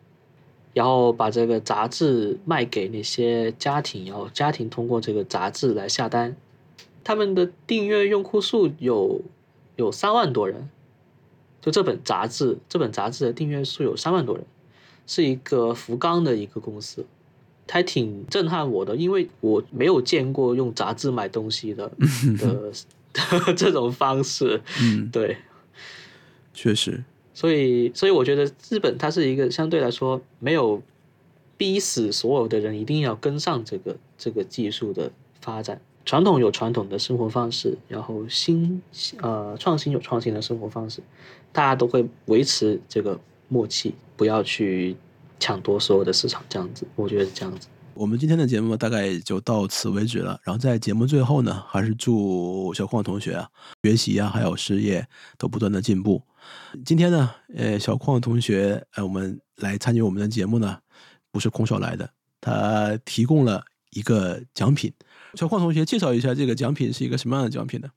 [0.72, 6.36] 然后把这个杂志卖给那些家庭，然后家庭通过这个杂志来下单，
[7.02, 9.20] 他们的订阅用户数有
[9.76, 10.68] 有三万多人，
[11.60, 14.46] 就这本杂志，这本杂志的订阅数有三万多人，
[15.06, 17.04] 是一个福冈的一个公司。
[17.68, 21.90] 还挺震撼我的，因为我没有见过用杂志买东西的
[22.38, 24.60] 的这种方式。
[24.82, 25.36] 嗯，对，
[26.52, 27.02] 确实，
[27.32, 30.82] 所以所以我觉得日本它是一个相对来说没有
[31.56, 35.10] 逼死所有的人一定要跟上这个这个技术的
[35.40, 35.80] 发展。
[36.04, 38.82] 传统有传统的生活方式，然后新
[39.22, 41.00] 呃创新有创新的生活方式，
[41.50, 44.94] 大家都会维持这个默契，不要去
[45.38, 47.68] 抢夺所有的市场，这样子，我觉得是这样子。
[47.94, 50.40] 我们今天的节目大概就到此为止了。
[50.42, 53.48] 然后在节目最后呢，还是祝小矿同学啊，
[53.82, 55.06] 学习啊，还有事业
[55.38, 56.20] 都不断的进步。
[56.84, 60.78] 今天呢，呃，小矿同学，呃，我们来参与我们的节目呢，
[61.30, 62.10] 不是空手来的，
[62.40, 64.92] 他提供了一个奖品，
[65.34, 67.88] 小矿同学介绍一下这个奖品是一个什么样的奖品呢？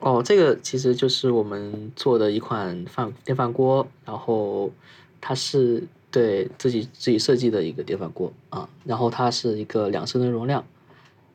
[0.00, 4.72] 哦，这个其实就是我们做的一款饭电饭锅，然后
[5.20, 10.64] 它是对自己自己设计的一个电饭锅啊，然后它是一个两升的容量，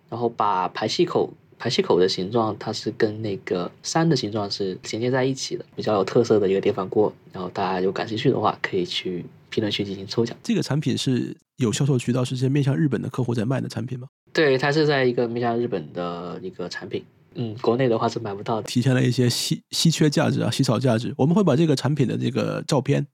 [0.09, 7.13] 然后把排气口排气口的形状，它是跟那个山的形状是衔接在一起的，比较有特色的一个电饭锅。
[7.32, 10.38] 然后大家有感兴趣的话，可以去评论区进行抽奖。
[10.43, 14.07] 这个产品是有销售渠道，是些面向日本的客户在卖的产品吗？
[14.34, 17.03] 对，它是在一个面向日本的一个产品。
[17.36, 18.63] 嗯，国内的话是买不到的。
[18.63, 21.13] 体现了一些稀稀缺价值啊，稀少价值。
[21.17, 23.05] 我们会把这个产品的这个照片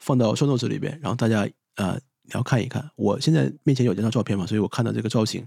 [0.00, 2.84] 放到 show notes 里边，然后大家呃你要看一看。
[2.96, 5.46] 我现在面前有这张照片嘛，所以我看到这个造型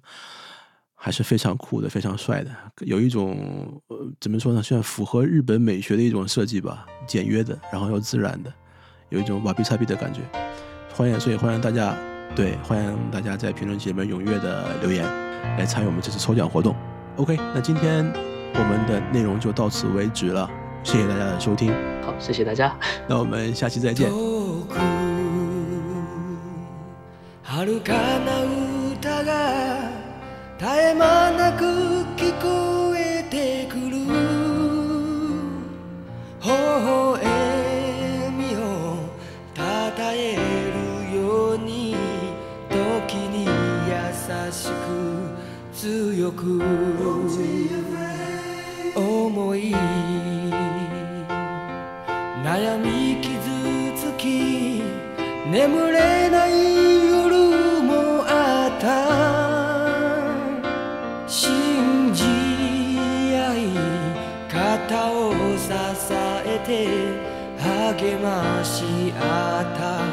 [0.96, 2.50] 还是非常酷的，非常帅的，
[2.86, 8.54] 有一种呃怎么说呢，算符合日本美学的一种设计吧，简约的，然后又自然的，
[9.10, 10.22] 有一种瓦比萨比的感觉。
[10.96, 11.98] 欢迎，所以欢迎大家，
[12.36, 15.04] 对，欢迎大家在评论区里面踊跃的留言，
[15.58, 16.76] 来参与我们这次抽奖活动。
[17.18, 18.06] OK，那今天
[18.54, 20.50] 我们的内容就到此为止了，
[20.84, 21.74] 谢谢大家的收听，
[22.04, 22.78] 好，谢谢大家。
[23.10, 24.33] 那我们下期再见。
[24.74, 24.80] く
[27.44, 29.92] 遥かな歌が
[30.58, 31.64] 絶え間なく
[32.18, 33.92] 聞こえてくる
[36.42, 37.22] 微笑
[38.32, 38.60] みを
[39.54, 41.96] たたえるように
[42.70, 43.52] 時に優
[44.52, 44.74] しく
[45.74, 46.60] 強く
[55.54, 58.90] 眠れない夜もあった。
[61.28, 62.24] 信じ
[63.38, 63.70] 合い
[64.50, 65.70] 肩を支
[66.44, 66.88] えて
[67.62, 70.13] 励まし合った。